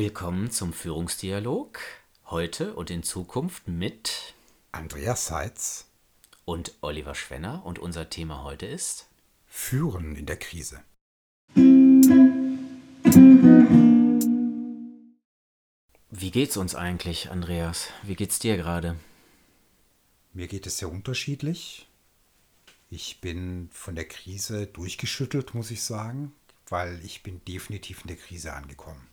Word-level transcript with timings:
Willkommen 0.00 0.50
zum 0.50 0.72
Führungsdialog. 0.72 1.78
Heute 2.24 2.72
und 2.74 2.88
in 2.88 3.02
Zukunft 3.02 3.68
mit 3.68 4.32
Andreas 4.72 5.26
Seitz 5.26 5.90
und 6.46 6.72
Oliver 6.80 7.14
Schwenner. 7.14 7.66
Und 7.66 7.78
unser 7.78 8.08
Thema 8.08 8.42
heute 8.42 8.64
ist 8.64 9.10
Führen 9.46 10.16
in 10.16 10.24
der 10.24 10.38
Krise. 10.38 10.82
Wie 16.08 16.30
geht's 16.30 16.56
uns 16.56 16.74
eigentlich, 16.74 17.30
Andreas? 17.30 17.88
Wie 18.02 18.16
geht's 18.16 18.38
dir 18.38 18.56
gerade? 18.56 18.96
Mir 20.32 20.48
geht 20.48 20.66
es 20.66 20.78
sehr 20.78 20.90
unterschiedlich. 20.90 21.90
Ich 22.88 23.20
bin 23.20 23.68
von 23.70 23.96
der 23.96 24.08
Krise 24.08 24.66
durchgeschüttelt, 24.66 25.52
muss 25.52 25.70
ich 25.70 25.82
sagen, 25.82 26.32
weil 26.70 27.04
ich 27.04 27.22
bin 27.22 27.44
definitiv 27.44 28.00
in 28.00 28.08
der 28.08 28.16
Krise 28.16 28.54
angekommen. 28.54 29.09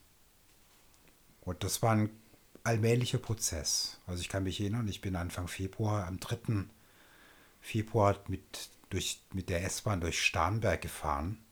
Und 1.48 1.64
das 1.64 1.80
war 1.80 1.92
ein 1.92 2.10
allmählicher 2.62 3.16
Prozess. 3.16 3.96
Also 4.06 4.20
ich 4.20 4.28
kann 4.28 4.42
mich 4.42 4.60
erinnern, 4.60 4.86
ich 4.86 5.00
bin 5.00 5.16
Anfang 5.16 5.48
Februar, 5.48 6.06
am 6.06 6.20
3. 6.20 6.66
Februar 7.62 8.22
mit, 8.28 8.68
durch, 8.90 9.22
mit 9.32 9.48
der 9.48 9.64
S-Bahn 9.64 10.02
durch 10.02 10.22
Starnberg 10.22 10.82
gefahren 10.82 11.42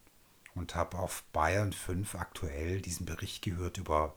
und 0.55 0.75
habe 0.75 0.99
auf 0.99 1.23
Bayern 1.33 1.73
5 1.73 2.15
aktuell 2.17 2.83
diesen 2.83 3.07
Bericht 3.07 3.41
gehört 3.41 3.79
über 3.79 4.15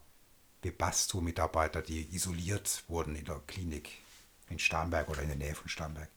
Webasto-Mitarbeiter, 0.64 1.82
die 1.82 2.14
isoliert 2.14 2.84
wurden 2.90 3.16
in 3.16 3.24
der 3.24 3.40
Klinik 3.48 4.00
in 4.50 4.60
Starnberg 4.60 5.08
oder 5.08 5.22
in 5.22 5.30
der 5.30 5.38
Nähe 5.38 5.56
von 5.56 5.70
Starnberg. 5.70 6.10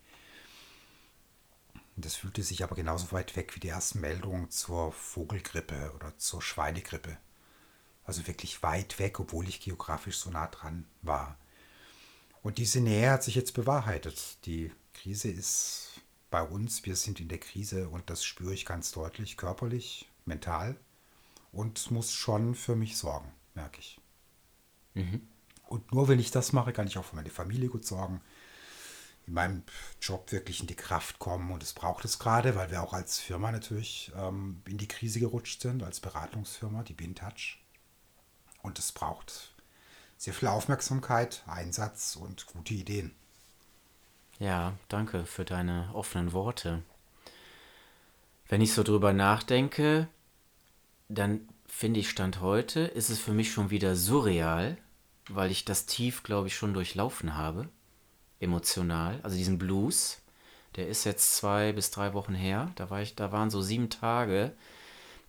Das 1.94 2.16
fühlte 2.16 2.42
sich 2.42 2.64
aber 2.64 2.74
genauso 2.74 3.12
weit 3.12 3.36
weg 3.36 3.54
wie 3.54 3.60
die 3.60 3.68
ersten 3.68 4.00
Meldungen 4.00 4.50
zur 4.50 4.90
Vogelgrippe 4.90 5.92
oder 5.94 6.18
zur 6.18 6.42
Schweinegrippe. 6.42 7.16
Also 8.04 8.26
wirklich 8.26 8.62
weit 8.62 8.98
weg, 8.98 9.20
obwohl 9.20 9.48
ich 9.48 9.60
geografisch 9.60 10.18
so 10.18 10.30
nah 10.30 10.48
dran 10.48 10.86
war. 11.02 11.38
Und 12.42 12.58
diese 12.58 12.80
Nähe 12.80 13.10
hat 13.10 13.22
sich 13.22 13.34
jetzt 13.36 13.54
bewahrheitet. 13.54 14.44
Die 14.46 14.72
Krise 14.94 15.28
ist 15.28 16.00
bei 16.30 16.42
uns, 16.42 16.84
wir 16.84 16.96
sind 16.96 17.20
in 17.20 17.28
der 17.28 17.38
Krise 17.38 17.88
und 17.88 18.10
das 18.10 18.24
spüre 18.24 18.54
ich 18.54 18.66
ganz 18.66 18.90
deutlich, 18.90 19.36
körperlich, 19.36 20.08
mental 20.24 20.76
und 21.52 21.90
muss 21.90 22.12
schon 22.12 22.54
für 22.54 22.74
mich 22.74 22.96
sorgen, 22.96 23.30
merke 23.54 23.78
ich. 23.80 24.00
Mhm. 24.94 25.28
Und 25.68 25.92
nur 25.92 26.08
wenn 26.08 26.18
ich 26.18 26.30
das 26.30 26.52
mache, 26.52 26.72
kann 26.72 26.86
ich 26.86 26.98
auch 26.98 27.04
für 27.04 27.16
meine 27.16 27.30
Familie 27.30 27.68
gut 27.68 27.86
sorgen, 27.86 28.20
in 29.26 29.34
meinem 29.34 29.62
Job 30.00 30.32
wirklich 30.32 30.60
in 30.60 30.66
die 30.66 30.74
Kraft 30.74 31.18
kommen 31.18 31.52
und 31.52 31.62
es 31.62 31.72
braucht 31.72 32.04
es 32.04 32.18
gerade, 32.18 32.56
weil 32.56 32.70
wir 32.70 32.82
auch 32.82 32.92
als 32.92 33.20
Firma 33.20 33.52
natürlich 33.52 34.10
ähm, 34.16 34.62
in 34.66 34.78
die 34.78 34.88
Krise 34.88 35.20
gerutscht 35.20 35.62
sind, 35.62 35.82
als 35.82 36.00
Beratungsfirma, 36.00 36.82
die 36.82 36.94
BinTouch. 36.94 37.61
Und 38.62 38.78
es 38.78 38.92
braucht 38.92 39.52
sehr 40.16 40.32
viel 40.32 40.48
Aufmerksamkeit, 40.48 41.42
Einsatz 41.46 42.16
und 42.16 42.46
gute 42.46 42.74
Ideen. 42.74 43.12
Ja, 44.38 44.74
danke 44.88 45.26
für 45.26 45.44
deine 45.44 45.90
offenen 45.92 46.32
Worte. 46.32 46.82
Wenn 48.48 48.60
ich 48.60 48.72
so 48.72 48.82
drüber 48.82 49.12
nachdenke, 49.12 50.08
dann 51.08 51.48
finde 51.66 52.00
ich 52.00 52.10
Stand 52.10 52.40
heute, 52.40 52.80
ist 52.80 53.08
es 53.10 53.18
für 53.18 53.32
mich 53.32 53.52
schon 53.52 53.70
wieder 53.70 53.96
surreal, 53.96 54.76
weil 55.28 55.50
ich 55.50 55.64
das 55.64 55.86
Tief, 55.86 56.22
glaube 56.22 56.48
ich, 56.48 56.56
schon 56.56 56.74
durchlaufen 56.74 57.36
habe, 57.36 57.68
emotional. 58.40 59.20
Also 59.22 59.36
diesen 59.36 59.58
Blues, 59.58 60.20
der 60.76 60.88
ist 60.88 61.04
jetzt 61.04 61.36
zwei 61.36 61.72
bis 61.72 61.90
drei 61.90 62.14
Wochen 62.14 62.34
her. 62.34 62.70
Da, 62.76 62.90
war 62.90 63.00
ich, 63.00 63.14
da 63.14 63.32
waren 63.32 63.50
so 63.50 63.62
sieben 63.62 63.90
Tage. 63.90 64.52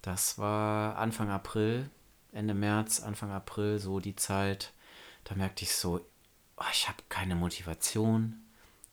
Das 0.01 0.37
war 0.37 0.97
Anfang 0.97 1.29
April, 1.29 1.89
Ende 2.33 2.53
März, 2.53 2.99
Anfang 2.99 3.31
April, 3.31 3.79
so 3.79 3.99
die 3.99 4.15
Zeit, 4.15 4.73
da 5.23 5.35
merkte 5.35 5.63
ich 5.63 5.75
so, 5.75 6.05
oh, 6.57 6.63
ich 6.71 6.87
habe 6.87 6.97
keine 7.09 7.35
Motivation, 7.35 8.43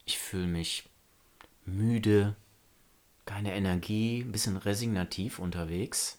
ich 0.05 0.19
fühle 0.19 0.47
mich 0.47 0.88
müde, 1.64 2.36
keine 3.26 3.54
Energie, 3.54 4.20
ein 4.20 4.32
bisschen 4.32 4.56
resignativ 4.56 5.38
unterwegs. 5.38 6.19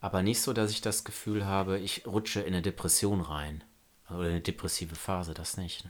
Aber 0.00 0.22
nicht 0.22 0.40
so, 0.40 0.52
dass 0.52 0.70
ich 0.70 0.80
das 0.80 1.04
Gefühl 1.04 1.46
habe, 1.46 1.78
ich 1.78 2.06
rutsche 2.06 2.40
in 2.40 2.48
eine 2.48 2.62
Depression 2.62 3.20
rein. 3.20 3.64
Oder 4.08 4.28
eine 4.28 4.40
depressive 4.40 4.94
Phase, 4.94 5.34
das 5.34 5.56
nicht. 5.56 5.88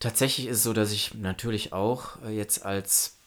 Tatsächlich 0.00 0.46
ist 0.46 0.58
es 0.58 0.62
so, 0.64 0.72
dass 0.72 0.92
ich 0.92 1.14
natürlich 1.14 1.72
auch 1.72 2.22
jetzt 2.26 2.64
als 2.64 3.18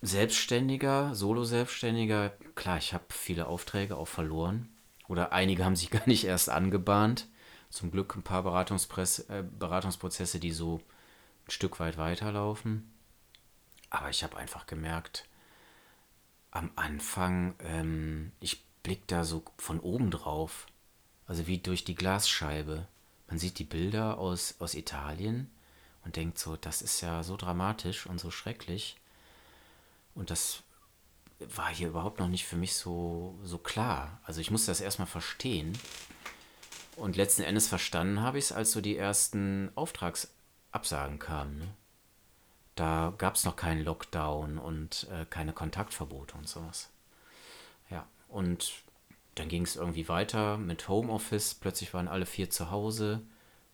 Selbstständiger, 0.00 1.14
Solo-Selbstständiger, 1.14 2.30
klar, 2.54 2.78
ich 2.78 2.94
habe 2.94 3.04
viele 3.08 3.46
Aufträge 3.46 3.96
auch 3.96 4.08
verloren. 4.08 4.68
Oder 5.08 5.32
einige 5.32 5.64
haben 5.64 5.76
sich 5.76 5.90
gar 5.92 6.06
nicht 6.06 6.24
erst 6.24 6.50
angebahnt. 6.50 7.26
Zum 7.70 7.90
Glück 7.90 8.14
ein 8.14 8.22
paar 8.22 8.40
äh, 8.40 9.42
Beratungsprozesse, 9.58 10.40
die 10.40 10.52
so 10.52 10.80
ein 11.46 11.50
Stück 11.50 11.80
weit 11.80 11.98
weiterlaufen. 11.98 12.90
Aber 13.90 14.10
ich 14.10 14.22
habe 14.22 14.36
einfach 14.36 14.66
gemerkt, 14.66 15.26
am 16.50 16.70
Anfang, 16.76 17.54
ähm, 17.60 18.32
ich 18.40 18.64
blicke 18.82 19.04
da 19.06 19.24
so 19.24 19.42
von 19.58 19.80
oben 19.80 20.10
drauf. 20.10 20.66
Also 21.26 21.46
wie 21.46 21.58
durch 21.58 21.84
die 21.84 21.94
Glasscheibe. 21.94 22.86
Man 23.28 23.38
sieht 23.38 23.58
die 23.58 23.64
Bilder 23.64 24.16
aus, 24.16 24.54
aus 24.60 24.74
Italien 24.74 25.50
und 26.04 26.16
denkt 26.16 26.38
so, 26.38 26.56
das 26.56 26.80
ist 26.80 27.02
ja 27.02 27.22
so 27.22 27.36
dramatisch 27.36 28.06
und 28.06 28.18
so 28.18 28.30
schrecklich. 28.30 28.96
Und 30.18 30.30
das 30.30 30.64
war 31.38 31.68
hier 31.68 31.88
überhaupt 31.88 32.18
noch 32.18 32.26
nicht 32.26 32.44
für 32.44 32.56
mich 32.56 32.74
so, 32.74 33.38
so 33.44 33.56
klar. 33.56 34.20
Also 34.24 34.40
ich 34.40 34.50
musste 34.50 34.72
das 34.72 34.80
erstmal 34.80 35.06
verstehen. 35.06 35.78
Und 36.96 37.16
letzten 37.16 37.42
Endes 37.42 37.68
verstanden 37.68 38.20
habe 38.20 38.38
ich 38.38 38.46
es, 38.46 38.52
als 38.52 38.72
so 38.72 38.80
die 38.80 38.96
ersten 38.96 39.70
Auftragsabsagen 39.76 41.20
kamen. 41.20 41.58
Ne? 41.60 41.68
Da 42.74 43.14
gab 43.16 43.36
es 43.36 43.44
noch 43.44 43.54
keinen 43.54 43.84
Lockdown 43.84 44.58
und 44.58 45.06
äh, 45.12 45.24
keine 45.24 45.52
Kontaktverbote 45.52 46.36
und 46.36 46.48
sowas. 46.48 46.90
Ja, 47.88 48.04
und 48.26 48.72
dann 49.36 49.48
ging 49.48 49.62
es 49.62 49.76
irgendwie 49.76 50.08
weiter 50.08 50.56
mit 50.56 50.88
Homeoffice. 50.88 51.54
Plötzlich 51.54 51.94
waren 51.94 52.08
alle 52.08 52.26
vier 52.26 52.50
zu 52.50 52.72
Hause. 52.72 53.22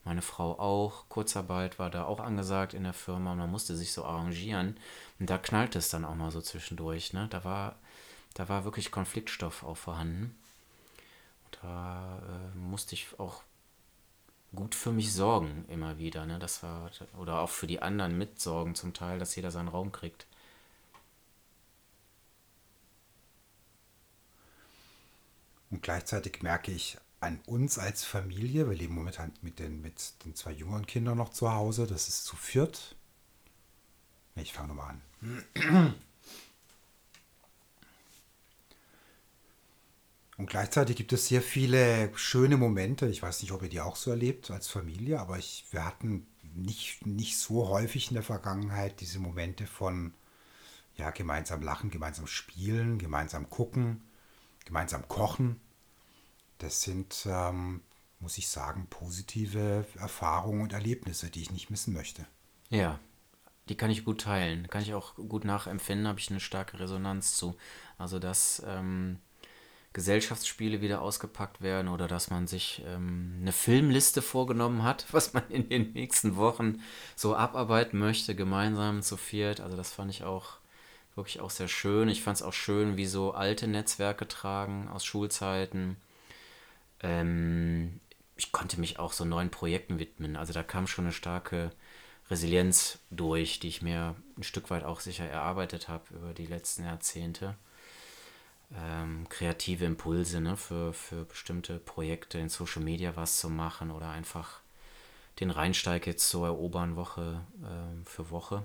Meine 0.04 0.22
Frau 0.22 0.58
auch. 0.58 1.08
Kurzarbeit 1.08 1.78
war 1.78 1.90
da 1.90 2.04
auch 2.04 2.20
angesagt 2.20 2.74
in 2.74 2.84
der 2.84 2.92
Firma. 2.92 3.34
Man 3.34 3.50
musste 3.50 3.74
sich 3.74 3.92
so 3.92 4.04
arrangieren. 4.04 4.76
Und 5.18 5.30
da 5.30 5.38
knallte 5.38 5.78
es 5.78 5.88
dann 5.88 6.04
auch 6.04 6.14
mal 6.14 6.30
so 6.30 6.42
zwischendurch. 6.42 7.14
Ne? 7.14 7.26
Da, 7.30 7.44
war, 7.44 7.76
da 8.34 8.48
war 8.48 8.64
wirklich 8.64 8.90
Konfliktstoff 8.90 9.64
auch 9.64 9.76
vorhanden. 9.76 10.36
Und 11.46 11.58
da 11.62 12.18
äh, 12.18 12.56
musste 12.58 12.94
ich 12.94 13.18
auch 13.18 13.42
gut 14.54 14.74
für 14.74 14.92
mich 14.92 15.12
sorgen 15.12 15.64
immer 15.68 15.98
wieder. 15.98 16.26
Ne? 16.26 16.38
Das 16.38 16.62
war, 16.62 16.90
oder 17.18 17.40
auch 17.40 17.50
für 17.50 17.66
die 17.66 17.80
anderen 17.80 18.18
mitsorgen 18.18 18.74
zum 18.74 18.92
Teil, 18.92 19.18
dass 19.18 19.34
jeder 19.36 19.50
seinen 19.50 19.68
Raum 19.68 19.90
kriegt. 19.90 20.26
Und 25.70 25.82
gleichzeitig 25.82 26.42
merke 26.42 26.70
ich 26.70 26.98
an 27.20 27.40
uns 27.46 27.78
als 27.78 28.04
Familie, 28.04 28.68
wir 28.68 28.76
leben 28.76 28.94
momentan 28.94 29.32
mit 29.40 29.58
den, 29.58 29.80
mit 29.80 30.24
den 30.24 30.34
zwei 30.34 30.52
jüngeren 30.52 30.86
Kindern 30.86 31.16
noch 31.16 31.30
zu 31.30 31.52
Hause, 31.52 31.86
das 31.86 32.08
ist 32.08 32.24
zu 32.24 32.36
viert. 32.36 32.96
Ich 34.36 34.52
fange 34.52 34.68
nochmal 34.68 34.96
an. 35.20 35.94
Und 40.36 40.50
gleichzeitig 40.50 40.96
gibt 40.96 41.12
es 41.12 41.28
sehr 41.28 41.42
viele 41.42 42.10
schöne 42.16 42.56
Momente. 42.56 43.06
Ich 43.06 43.22
weiß 43.22 43.42
nicht, 43.42 43.52
ob 43.52 43.62
ihr 43.62 43.68
die 43.68 43.80
auch 43.80 43.96
so 43.96 44.10
erlebt 44.10 44.50
als 44.50 44.68
Familie, 44.68 45.20
aber 45.20 45.38
ich, 45.38 45.64
wir 45.70 45.84
hatten 45.84 46.26
nicht, 46.54 47.06
nicht 47.06 47.38
so 47.38 47.68
häufig 47.68 48.08
in 48.08 48.14
der 48.14 48.22
Vergangenheit 48.24 49.00
diese 49.00 49.20
Momente 49.20 49.66
von 49.66 50.12
ja, 50.96 51.10
gemeinsam 51.10 51.62
lachen, 51.62 51.90
gemeinsam 51.90 52.26
spielen, 52.26 52.98
gemeinsam 52.98 53.48
gucken, 53.48 54.02
gemeinsam 54.64 55.06
kochen. 55.08 55.60
Das 56.64 56.80
sind, 56.80 57.26
ähm, 57.26 57.82
muss 58.20 58.38
ich 58.38 58.48
sagen, 58.48 58.86
positive 58.88 59.84
Erfahrungen 59.98 60.62
und 60.62 60.72
Erlebnisse, 60.72 61.28
die 61.28 61.42
ich 61.42 61.50
nicht 61.50 61.68
missen 61.68 61.92
möchte. 61.92 62.24
Ja, 62.70 62.98
die 63.68 63.76
kann 63.76 63.90
ich 63.90 64.06
gut 64.06 64.22
teilen. 64.22 64.66
Kann 64.68 64.80
ich 64.80 64.94
auch 64.94 65.14
gut 65.16 65.44
nachempfinden, 65.44 66.08
habe 66.08 66.20
ich 66.20 66.30
eine 66.30 66.40
starke 66.40 66.80
Resonanz 66.80 67.36
zu. 67.36 67.54
Also, 67.98 68.18
dass 68.18 68.62
ähm, 68.66 69.18
Gesellschaftsspiele 69.92 70.80
wieder 70.80 71.02
ausgepackt 71.02 71.60
werden 71.60 71.88
oder 71.88 72.08
dass 72.08 72.30
man 72.30 72.46
sich 72.46 72.82
ähm, 72.86 73.36
eine 73.42 73.52
Filmliste 73.52 74.22
vorgenommen 74.22 74.84
hat, 74.84 75.04
was 75.12 75.34
man 75.34 75.46
in 75.50 75.68
den 75.68 75.92
nächsten 75.92 76.36
Wochen 76.36 76.80
so 77.14 77.36
abarbeiten 77.36 77.98
möchte, 77.98 78.34
gemeinsam 78.34 79.02
zu 79.02 79.18
viert. 79.18 79.60
Also, 79.60 79.76
das 79.76 79.92
fand 79.92 80.10
ich 80.10 80.24
auch 80.24 80.56
wirklich 81.14 81.40
auch 81.40 81.50
sehr 81.50 81.68
schön. 81.68 82.08
Ich 82.08 82.22
fand 82.22 82.38
es 82.38 82.42
auch 82.42 82.54
schön, 82.54 82.96
wie 82.96 83.06
so 83.06 83.34
alte 83.34 83.68
Netzwerke 83.68 84.26
tragen 84.26 84.88
aus 84.88 85.04
Schulzeiten. 85.04 85.98
Ähm, 87.04 88.00
ich 88.36 88.52
konnte 88.52 88.80
mich 88.80 88.98
auch 88.98 89.12
so 89.12 89.24
neuen 89.24 89.50
Projekten 89.50 89.98
widmen. 90.00 90.36
Also 90.36 90.52
da 90.52 90.62
kam 90.64 90.86
schon 90.88 91.04
eine 91.06 91.12
starke 91.12 91.70
Resilienz 92.30 92.98
durch, 93.10 93.60
die 93.60 93.68
ich 93.68 93.82
mir 93.82 94.16
ein 94.36 94.42
Stück 94.42 94.70
weit 94.70 94.84
auch 94.84 95.00
sicher 95.00 95.26
erarbeitet 95.26 95.88
habe 95.88 96.14
über 96.14 96.34
die 96.34 96.46
letzten 96.46 96.84
Jahrzehnte. 96.84 97.56
ähm, 98.76 99.28
kreative 99.28 99.84
Impulse 99.84 100.40
ne, 100.40 100.56
für, 100.56 100.92
für 100.92 101.24
bestimmte 101.24 101.78
Projekte 101.78 102.38
in 102.38 102.48
Social 102.48 102.82
Media 102.82 103.16
was 103.16 103.38
zu 103.38 103.48
machen 103.50 103.90
oder 103.90 104.10
einfach 104.10 104.60
den 105.40 105.50
Rheinsteig 105.50 106.06
jetzt 106.06 106.28
zu 106.28 106.44
erobern 106.44 106.96
Woche 106.96 107.40
äh, 107.62 108.08
für 108.08 108.30
Woche. 108.30 108.64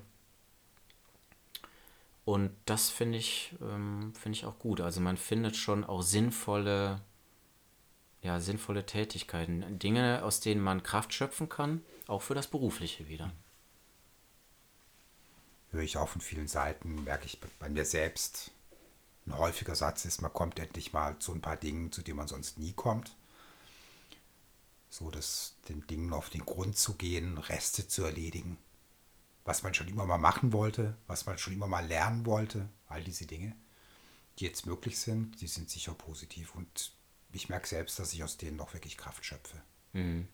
Und 2.26 2.52
das 2.66 2.90
finde 2.90 3.18
ich, 3.18 3.56
ähm, 3.62 4.14
finde 4.16 4.38
ich 4.38 4.46
auch 4.46 4.60
gut. 4.60 4.82
Also 4.82 5.02
man 5.02 5.18
findet 5.18 5.56
schon 5.56 5.84
auch 5.84 6.04
sinnvolle, 6.04 7.02
ja, 8.22 8.40
sinnvolle 8.40 8.86
Tätigkeiten. 8.86 9.80
Dinge, 9.80 10.24
aus 10.24 10.40
denen 10.40 10.62
man 10.62 10.84
Kraft 10.84 11.14
schöpfen 11.14 11.50
kann, 11.50 11.84
auch 12.08 12.22
für 12.22 12.36
das 12.36 12.48
Berufliche 12.48 13.08
wieder. 13.08 13.32
Höre 15.72 15.84
ich 15.84 15.98
auch 15.98 16.10
von 16.10 16.22
vielen 16.22 16.48
Seiten, 16.48 17.04
merke 17.04 17.26
ich 17.26 17.40
bei 17.60 17.70
mir 17.70 17.86
selbst. 17.86 18.52
Ein 19.26 19.38
häufiger 19.38 19.76
Satz 19.76 20.06
ist, 20.06 20.22
man 20.22 20.34
kommt 20.34 20.58
endlich 20.58 20.94
mal 20.94 21.20
zu 21.20 21.34
ein 21.34 21.42
paar 21.42 21.58
Dingen, 21.58 21.92
zu 21.92 22.02
denen 22.02 22.18
man 22.18 22.28
sonst 22.28 22.58
nie 22.58 22.74
kommt. 22.74 23.16
So, 24.90 25.12
dass 25.12 25.56
den 25.70 25.86
Dingen 25.86 26.14
auf 26.14 26.32
den 26.32 26.46
Grund 26.46 26.78
zu 26.78 26.96
gehen, 26.96 27.38
Reste 27.38 27.88
zu 27.88 28.04
erledigen 28.04 28.58
was 29.50 29.64
man 29.64 29.74
schon 29.74 29.88
immer 29.88 30.06
mal 30.06 30.20
machen 30.20 30.54
wollte, 30.54 30.96
was 31.08 31.26
man 31.26 31.40
schon 31.40 31.54
immer 31.54 31.66
mal 31.66 31.84
lernen 31.84 32.28
wollte, 32.28 32.70
all 32.88 33.04
diese 33.04 33.26
Dinge, 33.26 33.56
die 34.38 34.46
jetzt 34.46 34.68
möglich 34.68 35.00
sind, 35.00 35.42
die 35.42 35.48
sind 35.48 35.72
sicher 35.72 35.96
positiv 35.96 36.54
und 36.54 36.94
ich 37.32 37.50
merke 37.50 37.68
selbst, 37.68 38.00
dass 38.00 38.14
ich 38.14 38.24
aus 38.24 38.38
denen 38.38 38.58
noch 38.58 38.74
wirklich 38.74 38.98
Kraft 38.98 39.26
schöpfe. 39.26 39.62
Mhm. 39.94 40.28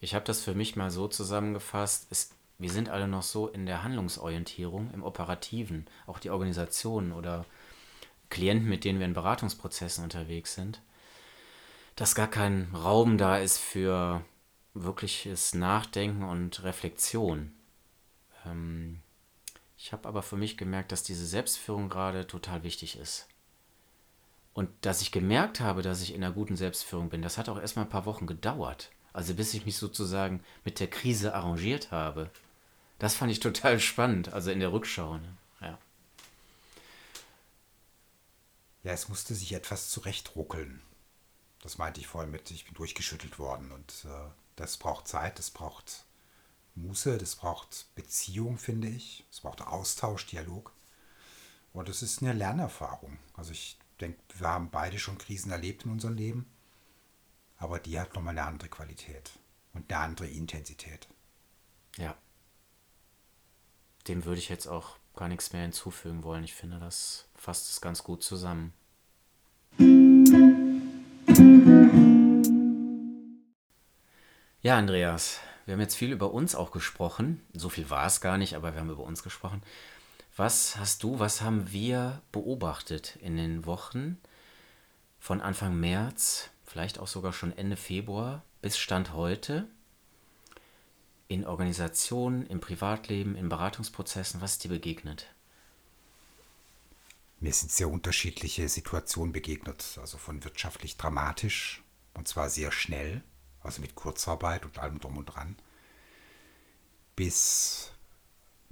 Ich 0.00 0.14
habe 0.14 0.24
das 0.24 0.40
für 0.40 0.54
mich 0.54 0.76
mal 0.76 0.90
so 0.90 1.08
zusammengefasst, 1.08 2.06
es, 2.10 2.30
wir 2.58 2.70
sind 2.70 2.88
alle 2.88 3.08
noch 3.08 3.22
so 3.22 3.48
in 3.48 3.66
der 3.66 3.82
Handlungsorientierung, 3.82 4.92
im 4.92 5.02
Operativen, 5.02 5.86
auch 6.06 6.18
die 6.18 6.30
Organisationen 6.30 7.12
oder 7.12 7.44
Klienten, 8.30 8.68
mit 8.68 8.84
denen 8.84 8.98
wir 8.98 9.06
in 9.06 9.14
Beratungsprozessen 9.14 10.04
unterwegs 10.04 10.54
sind, 10.54 10.82
dass 11.96 12.14
gar 12.14 12.28
kein 12.28 12.72
Raum 12.74 13.18
da 13.18 13.38
ist 13.38 13.58
für 13.58 14.24
wirkliches 14.74 15.54
Nachdenken 15.54 16.22
und 16.22 16.62
Reflexion. 16.62 17.52
Ähm, 18.46 19.00
ich 19.76 19.92
habe 19.92 20.06
aber 20.08 20.22
für 20.22 20.36
mich 20.36 20.56
gemerkt, 20.56 20.92
dass 20.92 21.02
diese 21.02 21.26
Selbstführung 21.26 21.88
gerade 21.88 22.26
total 22.26 22.62
wichtig 22.62 22.98
ist. 22.98 23.28
Und 24.58 24.70
dass 24.80 25.02
ich 25.02 25.12
gemerkt 25.12 25.60
habe, 25.60 25.82
dass 25.82 26.02
ich 26.02 26.12
in 26.12 26.24
einer 26.24 26.34
guten 26.34 26.56
Selbstführung 26.56 27.10
bin, 27.10 27.22
das 27.22 27.38
hat 27.38 27.48
auch 27.48 27.60
erstmal 27.60 27.84
ein 27.84 27.90
paar 27.90 28.06
Wochen 28.06 28.26
gedauert. 28.26 28.90
Also 29.12 29.34
bis 29.34 29.54
ich 29.54 29.64
mich 29.64 29.76
sozusagen 29.76 30.42
mit 30.64 30.80
der 30.80 30.90
Krise 30.90 31.32
arrangiert 31.32 31.92
habe. 31.92 32.28
Das 32.98 33.14
fand 33.14 33.30
ich 33.30 33.38
total 33.38 33.78
spannend, 33.78 34.32
also 34.32 34.50
in 34.50 34.58
der 34.58 34.72
Rückschau. 34.72 35.18
Ne? 35.18 35.36
Ja. 35.60 35.78
ja, 38.82 38.90
es 38.90 39.08
musste 39.08 39.36
sich 39.36 39.52
etwas 39.52 39.90
zurechtruckeln. 39.90 40.82
Das 41.62 41.78
meinte 41.78 42.00
ich 42.00 42.08
vorhin 42.08 42.32
mit, 42.32 42.50
ich 42.50 42.64
bin 42.64 42.74
durchgeschüttelt 42.74 43.38
worden 43.38 43.70
und 43.70 44.06
äh, 44.06 44.28
das 44.56 44.76
braucht 44.76 45.06
Zeit, 45.06 45.38
das 45.38 45.52
braucht 45.52 46.04
Muße, 46.74 47.16
das 47.16 47.36
braucht 47.36 47.86
Beziehung, 47.94 48.58
finde 48.58 48.88
ich. 48.88 49.24
Es 49.30 49.38
braucht 49.38 49.62
Austausch, 49.62 50.26
Dialog. 50.26 50.72
Und 51.72 51.88
es 51.88 52.02
ist 52.02 52.22
eine 52.22 52.32
Lernerfahrung. 52.32 53.20
Also 53.36 53.52
ich 53.52 53.77
denke, 53.98 54.18
wir 54.36 54.48
haben 54.48 54.70
beide 54.70 54.98
schon 54.98 55.18
Krisen 55.18 55.50
erlebt 55.50 55.84
in 55.84 55.92
unserem 55.92 56.14
Leben. 56.14 56.46
Aber 57.56 57.78
die 57.80 57.98
hat 57.98 58.14
nochmal 58.14 58.38
eine 58.38 58.46
andere 58.46 58.68
Qualität 58.68 59.32
und 59.72 59.92
eine 59.92 60.00
andere 60.00 60.28
Intensität. 60.28 61.08
Ja. 61.96 62.16
Dem 64.06 64.24
würde 64.24 64.38
ich 64.38 64.48
jetzt 64.48 64.68
auch 64.68 64.96
gar 65.14 65.28
nichts 65.28 65.52
mehr 65.52 65.62
hinzufügen 65.62 66.22
wollen. 66.22 66.44
Ich 66.44 66.54
finde, 66.54 66.78
das 66.78 67.28
fasst 67.34 67.68
es 67.68 67.80
ganz 67.80 68.04
gut 68.04 68.22
zusammen. 68.22 68.72
Ja, 74.62 74.76
Andreas, 74.76 75.40
wir 75.66 75.74
haben 75.74 75.80
jetzt 75.80 75.96
viel 75.96 76.12
über 76.12 76.32
uns 76.32 76.54
auch 76.54 76.70
gesprochen. 76.70 77.44
So 77.52 77.68
viel 77.68 77.90
war 77.90 78.06
es 78.06 78.20
gar 78.20 78.38
nicht, 78.38 78.54
aber 78.54 78.72
wir 78.72 78.80
haben 78.80 78.90
über 78.90 79.04
uns 79.04 79.22
gesprochen. 79.22 79.62
Was 80.38 80.76
hast 80.76 81.02
du, 81.02 81.18
was 81.18 81.40
haben 81.40 81.72
wir 81.72 82.22
beobachtet 82.30 83.16
in 83.16 83.36
den 83.36 83.66
Wochen 83.66 84.18
von 85.18 85.40
Anfang 85.40 85.80
März, 85.80 86.50
vielleicht 86.64 87.00
auch 87.00 87.08
sogar 87.08 87.32
schon 87.32 87.50
Ende 87.58 87.76
Februar 87.76 88.44
bis 88.62 88.78
Stand 88.78 89.14
heute 89.14 89.66
in 91.26 91.44
Organisationen, 91.44 92.46
im 92.46 92.60
Privatleben, 92.60 93.34
in 93.34 93.48
Beratungsprozessen? 93.48 94.40
Was 94.40 94.52
ist 94.52 94.62
dir 94.62 94.68
begegnet? 94.68 95.26
Mir 97.40 97.52
sind 97.52 97.72
sehr 97.72 97.90
unterschiedliche 97.90 98.68
Situationen 98.68 99.32
begegnet, 99.32 99.98
also 100.00 100.18
von 100.18 100.44
wirtschaftlich 100.44 100.96
dramatisch 100.96 101.82
und 102.14 102.28
zwar 102.28 102.48
sehr 102.48 102.70
schnell 102.70 103.24
also 103.60 103.80
mit 103.80 103.96
Kurzarbeit 103.96 104.64
und 104.64 104.78
allem 104.78 105.00
drum 105.00 105.16
und 105.18 105.26
dran, 105.26 105.56
bis 107.16 107.90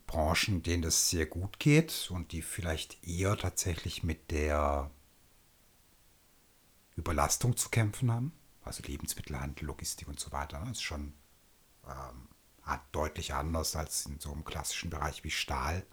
Branchen, 0.06 0.62
denen 0.62 0.82
das 0.82 1.10
sehr 1.10 1.26
gut 1.26 1.58
geht 1.58 2.10
und 2.10 2.32
die 2.32 2.42
vielleicht 2.42 3.06
eher 3.06 3.36
tatsächlich 3.36 4.02
mit 4.02 4.30
der 4.30 4.90
Überlastung 6.96 7.56
zu 7.56 7.68
kämpfen 7.68 8.10
haben, 8.10 8.32
also 8.64 8.82
Lebensmittelhandel, 8.84 9.66
Logistik 9.66 10.08
und 10.08 10.20
so 10.20 10.32
weiter. 10.32 10.60
Das 10.60 10.78
ist 10.78 10.82
schon 10.82 11.12
ähm, 11.86 12.28
deutlich 12.92 13.34
anders 13.34 13.76
als 13.76 14.06
in 14.06 14.18
so 14.18 14.32
einem 14.32 14.44
klassischen 14.44 14.90
Bereich 14.90 15.24
wie 15.24 15.30
Stahl. 15.30 15.84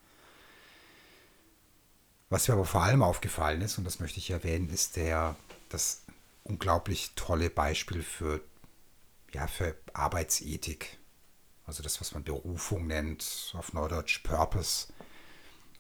Was 2.30 2.48
mir 2.48 2.56
aber 2.56 2.66
vor 2.66 2.84
allem 2.84 3.04
aufgefallen 3.04 3.62
ist, 3.62 3.78
und 3.78 3.84
das 3.84 4.00
möchte 4.00 4.20
ich 4.20 4.32
erwähnen, 4.32 4.70
ist 4.70 4.96
der, 4.96 5.36
das 5.70 6.04
unglaublich 6.44 7.12
tolle 7.16 7.50
Beispiel 7.50 8.02
für 8.02 8.42
ja, 9.34 9.48
für 9.48 9.76
Arbeitsethik. 9.94 10.98
Also 11.66 11.82
das, 11.82 12.02
was 12.02 12.14
man 12.14 12.24
Berufung 12.24 12.88
nennt, 12.88 13.54
auf 13.58 13.74
Neudeutsch 13.74 14.20
Purpose. 14.24 14.88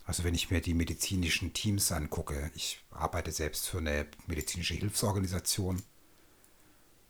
Also 0.05 0.23
wenn 0.23 0.35
ich 0.35 0.49
mir 0.49 0.61
die 0.61 0.73
medizinischen 0.73 1.53
Teams 1.53 1.91
angucke, 1.91 2.51
ich 2.55 2.83
arbeite 2.91 3.31
selbst 3.31 3.67
für 3.67 3.79
eine 3.79 4.07
medizinische 4.27 4.73
Hilfsorganisation 4.73 5.81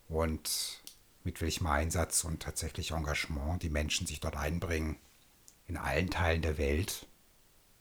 und 0.10 0.82
mit 1.24 1.42
welchem 1.42 1.68
Einsatz 1.68 2.24
und 2.24 2.42
tatsächlich 2.42 2.92
Engagement 2.92 3.64
die 3.64 3.70
Menschen 3.70 4.06
sich 4.08 4.20
dort 4.20 4.36
einbringen, 4.36 4.98
in 5.68 5.78
allen 5.78 6.10
Teilen 6.10 6.42
der 6.42 6.58
Welt. 6.58 7.08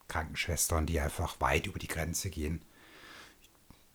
Krankenschwestern, 0.09 0.85
die 0.85 1.01
einfach 1.01 1.41
weit 1.41 1.67
über 1.67 1.79
die 1.79 1.89
Grenze 1.89 2.29
gehen, 2.29 2.63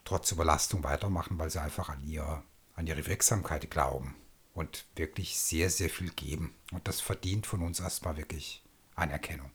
trotz 0.04 0.32
Überlastung 0.32 0.84
weitermachen, 0.84 1.38
weil 1.38 1.52
sie 1.52 1.62
einfach 1.62 1.90
an, 1.90 2.04
ihr, 2.08 2.44
an 2.74 2.88
ihre 2.88 3.06
Wirksamkeit 3.06 3.70
glauben 3.70 4.16
und 4.58 4.86
wirklich 4.96 5.38
sehr, 5.38 5.70
sehr 5.70 5.90
viel 5.90 6.10
geben. 6.10 6.52
Und 6.72 6.88
das 6.88 7.00
verdient 7.00 7.46
von 7.46 7.62
uns 7.62 7.80
erstmal 7.80 8.18
wirklich 8.18 8.64
Anerkennung. 8.96 9.52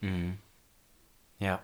Mhm. 0.00 0.38
Ja. 1.38 1.62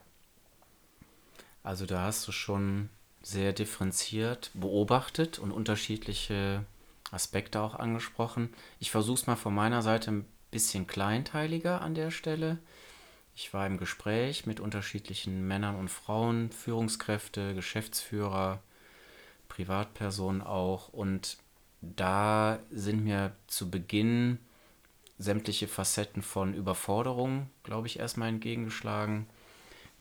Also 1.64 1.84
da 1.84 2.04
hast 2.04 2.28
du 2.28 2.32
schon 2.32 2.90
sehr 3.23 3.52
differenziert 3.52 4.52
beobachtet 4.54 5.40
und 5.40 5.50
unterschiedliche 5.50 6.64
Aspekte 7.11 7.61
auch 7.61 7.75
angesprochen. 7.75 8.54
Ich 8.78 8.92
versuche 8.92 9.18
es 9.18 9.26
mal 9.26 9.37
von 9.37 9.54
meiner 9.54 9.82
Seite 9.82 10.12
ein 10.12 10.25
bisschen 10.52 10.87
kleinteiliger 10.87 11.80
an 11.80 11.96
der 11.96 12.12
Stelle. 12.12 12.58
Ich 13.34 13.52
war 13.52 13.66
im 13.66 13.78
Gespräch 13.78 14.46
mit 14.46 14.61
unterschiedlichen 14.61 15.44
Männern 15.49 15.75
und 15.75 15.88
Frauen, 15.88 16.52
Führungskräfte, 16.52 17.52
Geschäftsführer, 17.56 18.62
Privatpersonen 19.49 20.40
auch 20.40 20.88
und 20.90 21.38
da 21.97 22.59
sind 22.71 23.05
mir 23.05 23.33
zu 23.47 23.71
Beginn 23.71 24.38
sämtliche 25.19 25.69
Facetten 25.69 26.23
von 26.23 26.55
Überforderung, 26.55 27.49
glaube 27.62 27.87
ich, 27.87 27.99
erstmal 27.99 28.29
entgegengeschlagen. 28.29 29.26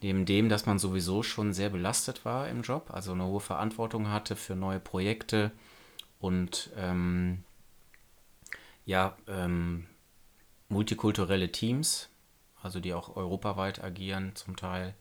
Neben 0.02 0.26
dem, 0.26 0.50
dass 0.50 0.66
man 0.66 0.80
sowieso 0.80 1.24
schon 1.24 1.54
sehr 1.54 1.70
belastet 1.70 2.26
war 2.26 2.50
im 2.50 2.62
Job, 2.62 2.90
also 2.92 3.14
eine 3.14 3.26
hohe 3.26 3.40
Verantwortung 3.40 4.10
hatte 4.10 4.36
für 4.36 4.56
neue 4.56 4.80
Projekte 4.80 5.52
und 6.20 6.72
ähm, 6.76 7.44
ja, 8.86 9.16
ähm, 9.28 9.86
multikulturelle 10.68 11.52
Teams, 11.52 12.10
also 12.62 12.80
die 12.80 12.94
auch 12.94 13.16
europaweit 13.16 13.82
agieren 13.82 14.36
zum 14.36 14.58
Teil 14.58 14.94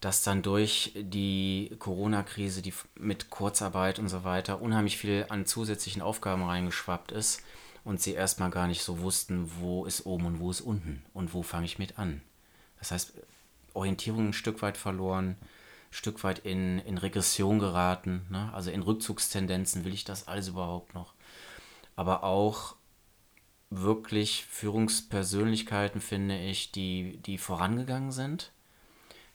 dass 0.00 0.22
dann 0.22 0.42
durch 0.42 0.92
die 0.94 1.74
Corona-Krise, 1.78 2.62
die 2.62 2.74
mit 2.98 3.30
Kurzarbeit 3.30 3.98
und 3.98 4.08
so 4.08 4.24
weiter, 4.24 4.60
unheimlich 4.60 4.98
viel 4.98 5.26
an 5.28 5.46
zusätzlichen 5.46 6.02
Aufgaben 6.02 6.42
reingeschwappt 6.42 7.12
ist 7.12 7.42
und 7.84 8.00
sie 8.00 8.12
erstmal 8.12 8.50
gar 8.50 8.66
nicht 8.66 8.82
so 8.82 9.00
wussten, 9.00 9.50
wo 9.58 9.84
ist 9.84 10.06
oben 10.06 10.26
und 10.26 10.40
wo 10.40 10.50
ist 10.50 10.60
unten 10.60 11.02
und 11.14 11.32
wo 11.32 11.42
fange 11.42 11.66
ich 11.66 11.78
mit 11.78 11.98
an. 11.98 12.20
Das 12.78 12.90
heißt, 12.90 13.14
Orientierung 13.72 14.28
ein 14.28 14.32
Stück 14.32 14.60
weit 14.62 14.76
verloren, 14.76 15.30
ein 15.30 15.38
Stück 15.90 16.22
weit 16.24 16.40
in, 16.40 16.78
in 16.80 16.98
Regression 16.98 17.58
geraten, 17.58 18.26
ne? 18.28 18.50
also 18.52 18.70
in 18.70 18.82
Rückzugstendenzen, 18.82 19.84
will 19.84 19.94
ich 19.94 20.04
das 20.04 20.28
alles 20.28 20.48
überhaupt 20.48 20.94
noch? 20.94 21.14
Aber 21.94 22.22
auch 22.22 22.76
wirklich 23.70 24.44
Führungspersönlichkeiten, 24.44 26.00
finde 26.00 26.38
ich, 26.38 26.70
die, 26.70 27.18
die 27.24 27.38
vorangegangen 27.38 28.12
sind 28.12 28.52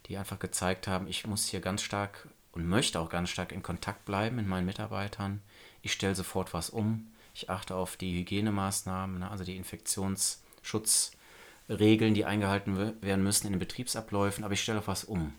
die 0.07 0.17
einfach 0.17 0.39
gezeigt 0.39 0.87
haben, 0.87 1.07
ich 1.07 1.27
muss 1.27 1.47
hier 1.47 1.61
ganz 1.61 1.81
stark 1.81 2.27
und 2.51 2.67
möchte 2.67 2.99
auch 2.99 3.09
ganz 3.09 3.29
stark 3.29 3.51
in 3.51 3.63
Kontakt 3.63 4.05
bleiben 4.05 4.35
mit 4.35 4.47
meinen 4.47 4.65
Mitarbeitern. 4.65 5.41
Ich 5.81 5.93
stelle 5.93 6.15
sofort 6.15 6.53
was 6.53 6.69
um. 6.69 7.07
Ich 7.33 7.49
achte 7.49 7.75
auf 7.75 7.97
die 7.97 8.19
Hygienemaßnahmen, 8.19 9.19
ne, 9.19 9.31
also 9.31 9.43
die 9.43 9.55
Infektionsschutzregeln, 9.55 12.13
die 12.13 12.25
eingehalten 12.25 13.01
werden 13.01 13.23
müssen 13.23 13.47
in 13.47 13.53
den 13.53 13.59
Betriebsabläufen, 13.59 14.43
aber 14.43 14.53
ich 14.53 14.61
stelle 14.61 14.79
auf 14.79 14.87
was 14.87 15.05
um. 15.05 15.33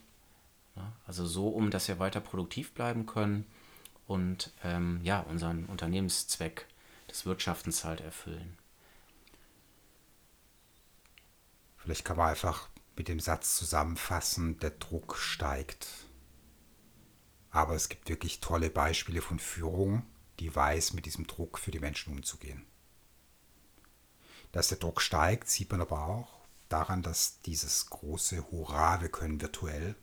Ne. 0.75 0.90
Also 1.07 1.26
so 1.26 1.49
um, 1.49 1.71
dass 1.71 1.88
wir 1.88 1.99
weiter 1.99 2.21
produktiv 2.21 2.73
bleiben 2.73 3.04
können 3.04 3.47
und 4.07 4.50
ähm, 4.64 5.00
ja, 5.02 5.21
unseren 5.21 5.66
Unternehmenszweck 5.66 6.66
des 7.11 7.26
Wirtschaftens 7.26 7.85
halt 7.85 8.00
erfüllen. 8.00 8.57
Vielleicht 11.76 12.04
kann 12.04 12.16
man 12.16 12.31
einfach 12.31 12.69
mit 12.96 13.08
dem 13.08 13.20
Satz 13.20 13.56
zusammenfassen, 13.56 14.58
der 14.58 14.70
Druck 14.70 15.16
steigt. 15.16 15.88
Aber 17.50 17.75
es 17.75 17.88
gibt 17.88 18.08
wirklich 18.08 18.40
tolle 18.40 18.70
Beispiele 18.70 19.22
von 19.22 19.38
Führung, 19.38 20.04
die 20.40 20.54
weiß, 20.54 20.94
mit 20.94 21.06
diesem 21.06 21.26
Druck 21.26 21.58
für 21.58 21.70
die 21.70 21.80
Menschen 21.80 22.12
umzugehen. 22.12 22.64
Dass 24.52 24.68
der 24.68 24.78
Druck 24.78 25.00
steigt, 25.00 25.49
sieht 25.49 25.70
man 25.70 25.80
aber 25.80 26.06
auch 26.06 26.42
daran, 26.68 27.02
dass 27.02 27.40
dieses 27.42 27.90
große 27.90 28.50
Hurra, 28.50 29.00
wir 29.00 29.11
können 29.11 29.40
virtuell, 29.40 29.94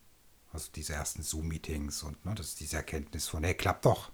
also 0.51 0.69
diese 0.75 0.93
ersten 0.93 1.23
Zoom-Meetings 1.23 2.03
und 2.03 2.23
ne, 2.25 2.35
das 2.35 2.55
diese 2.55 2.77
Erkenntnis 2.77 3.27
von, 3.27 3.43
hey, 3.43 3.53
klappt 3.53 3.85
doch. 3.85 4.11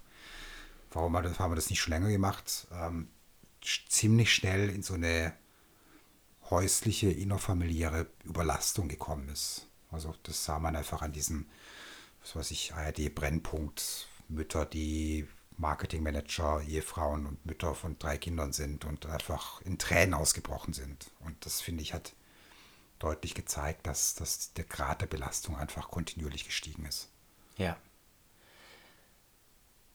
Warum 0.92 1.16
haben 1.16 1.52
wir 1.52 1.56
das 1.56 1.70
nicht 1.70 1.82
schon 1.82 1.92
länger 1.92 2.10
gemacht? 2.10 2.68
Ähm, 2.72 3.10
ziemlich 3.62 4.34
schnell 4.34 4.70
in 4.70 4.84
so 4.84 4.94
eine 4.94 5.34
häusliche, 6.50 7.10
innerfamiliäre 7.10 8.08
Überlastung 8.24 8.88
gekommen 8.88 9.30
ist. 9.30 9.68
Also 9.92 10.14
das 10.24 10.46
sah 10.46 10.60
man 10.60 10.76
einfach 10.76 11.02
an 11.02 11.12
diesem, 11.12 11.48
was 12.22 12.36
weiß 12.36 12.52
ich, 12.52 12.74
ARD-Brennpunkt, 12.74 14.08
Mütter, 14.28 14.66
die 14.66 15.28
Marketingmanager, 15.58 16.62
Ehefrauen 16.62 17.26
und 17.26 17.46
Mütter 17.46 17.76
von 17.76 17.98
drei 17.98 18.18
Kindern 18.18 18.52
sind 18.52 18.86
und 18.86 19.06
einfach 19.06 19.62
in 19.62 19.78
Tränen 19.78 20.14
ausgebrochen 20.14 20.74
sind. 20.74 21.12
Und 21.22 21.46
das, 21.46 21.62
finde 21.62 21.82
ich, 21.82 21.94
hat 21.94 22.14
deutlich 23.00 23.36
gezeigt, 23.36 23.88
dass, 23.88 24.16
dass 24.16 24.54
der 24.54 24.66
Grad 24.66 25.02
der 25.02 25.08
Belastung 25.08 25.56
einfach 25.56 25.90
kontinuierlich 25.90 26.46
gestiegen 26.46 26.86
ist. 26.86 27.10
Ja. 27.58 27.78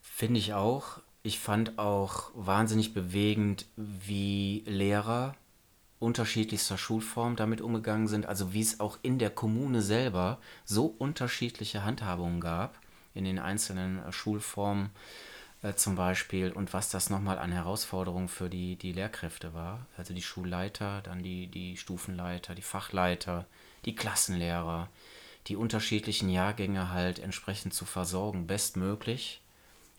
Finde 0.01 0.39
ich 0.39 0.55
auch. 0.55 1.01
Ich 1.23 1.39
fand 1.39 1.79
auch 1.79 2.31
wahnsinnig 2.35 2.95
bewegend, 2.95 3.67
wie 3.77 4.63
Lehrer 4.67 5.35
unterschiedlichster 6.01 6.79
Schulform 6.79 7.37
damit 7.37 7.61
umgegangen 7.61 8.09
sind, 8.09 8.27
also 8.27 8.53
wie 8.53 8.63
es 8.63 8.81
auch 8.81 8.99
in 9.03 9.19
der 9.19 9.31
Kommune 9.31 9.83
selber 9.83 10.39
so 10.65 10.87
unterschiedliche 10.87 11.85
Handhabungen 11.85 12.41
gab 12.41 12.77
in 13.15 13.25
den 13.25 13.39
einzelnen 13.39 14.03
äh, 14.03 14.13
Schulformen 14.13 14.91
äh, 15.63 15.75
zum 15.75 15.97
Beispiel 15.97 16.53
und 16.53 16.73
was 16.73 16.89
das 16.89 17.11
nochmal 17.11 17.39
an 17.39 17.53
Herausforderungen 17.53 18.29
für 18.29 18.49
die, 18.49 18.77
die 18.77 18.93
Lehrkräfte 18.93 19.53
war. 19.53 19.87
Also 19.97 20.15
die 20.15 20.23
Schulleiter, 20.23 21.03
dann 21.03 21.23
die, 21.23 21.49
die 21.49 21.77
Stufenleiter, 21.77 22.55
die 22.55 22.63
Fachleiter, 22.63 23.47
die 23.85 23.95
Klassenlehrer, 23.95 24.89
die 25.49 25.57
unterschiedlichen 25.57 26.31
Jahrgänge 26.31 26.91
halt 26.91 27.19
entsprechend 27.19 27.75
zu 27.75 27.85
versorgen, 27.85 28.47
bestmöglich 28.47 29.43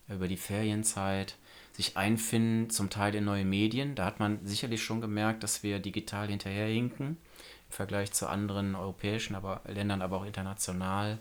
über 0.07 0.27
die 0.27 0.37
Ferienzeit 0.37 1.35
sich 1.73 1.97
einfinden, 1.97 2.69
zum 2.69 2.89
Teil 2.89 3.15
in 3.15 3.25
neue 3.25 3.45
Medien. 3.45 3.95
Da 3.95 4.05
hat 4.05 4.19
man 4.19 4.45
sicherlich 4.45 4.83
schon 4.83 5.01
gemerkt, 5.01 5.43
dass 5.43 5.63
wir 5.63 5.79
digital 5.79 6.27
hinterherhinken 6.27 7.07
im 7.07 7.17
Vergleich 7.69 8.11
zu 8.11 8.27
anderen 8.27 8.75
europäischen 8.75 9.35
aber, 9.35 9.61
Ländern, 9.67 10.01
aber 10.01 10.17
auch 10.17 10.25
international. 10.25 11.17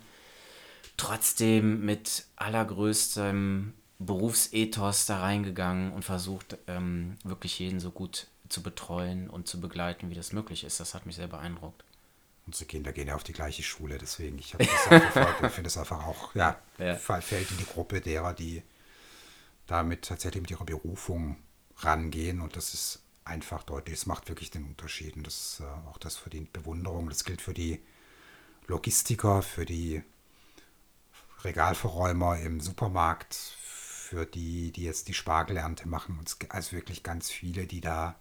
Trotzdem 0.96 1.84
mit 1.84 2.26
allergrößtem 2.36 3.72
Berufsethos 3.98 5.06
da 5.06 5.20
reingegangen 5.20 5.92
und 5.92 6.04
versucht, 6.04 6.56
ähm, 6.66 7.16
wirklich 7.22 7.58
jeden 7.58 7.80
so 7.80 7.90
gut 7.90 8.26
zu 8.48 8.62
betreuen 8.62 9.30
und 9.30 9.46
zu 9.46 9.60
begleiten, 9.60 10.10
wie 10.10 10.14
das 10.14 10.32
möglich 10.32 10.64
ist. 10.64 10.80
Das 10.80 10.94
hat 10.94 11.06
mich 11.06 11.16
sehr 11.16 11.28
beeindruckt. 11.28 11.84
Unsere 12.46 12.64
Kinder 12.64 12.92
gehen 12.92 13.06
ja 13.06 13.14
auf 13.14 13.22
die 13.22 13.32
gleiche 13.32 13.62
Schule, 13.62 13.98
deswegen 13.98 14.38
ich 14.38 14.54
habe 14.54 14.64
das 14.64 14.86
auch 14.86 15.10
verfolgt 15.12 15.42
und 15.42 15.52
finde 15.52 15.68
es 15.68 15.76
einfach 15.76 16.04
auch, 16.04 16.34
ja, 16.34 16.58
ja, 16.78 16.96
fällt 16.96 17.50
in 17.50 17.58
die 17.58 17.66
Gruppe 17.66 18.00
derer, 18.00 18.34
die 18.34 18.62
damit 19.70 20.02
tatsächlich 20.02 20.42
mit 20.42 20.50
ihrer 20.50 20.64
Berufung 20.64 21.36
rangehen 21.76 22.40
und 22.40 22.56
das 22.56 22.74
ist 22.74 23.02
einfach 23.24 23.62
deutlich. 23.62 23.94
Es 23.98 24.06
macht 24.06 24.28
wirklich 24.28 24.50
den 24.50 24.64
Unterschied 24.64 25.16
und 25.16 25.26
das 25.26 25.60
äh, 25.60 25.88
auch 25.88 25.98
das 25.98 26.16
verdient 26.16 26.52
Bewunderung. 26.52 27.08
Das 27.08 27.24
gilt 27.24 27.40
für 27.40 27.54
die 27.54 27.80
Logistiker, 28.66 29.42
für 29.42 29.64
die 29.64 30.02
Regalverräumer 31.44 32.38
im 32.38 32.60
Supermarkt, 32.60 33.34
für 33.34 34.26
die, 34.26 34.72
die 34.72 34.82
jetzt 34.82 35.08
die 35.08 35.14
Spargelernte 35.14 35.88
machen. 35.88 36.22
Also 36.48 36.72
wirklich 36.72 37.02
ganz 37.02 37.30
viele, 37.30 37.66
die 37.66 37.80
da, 37.80 38.16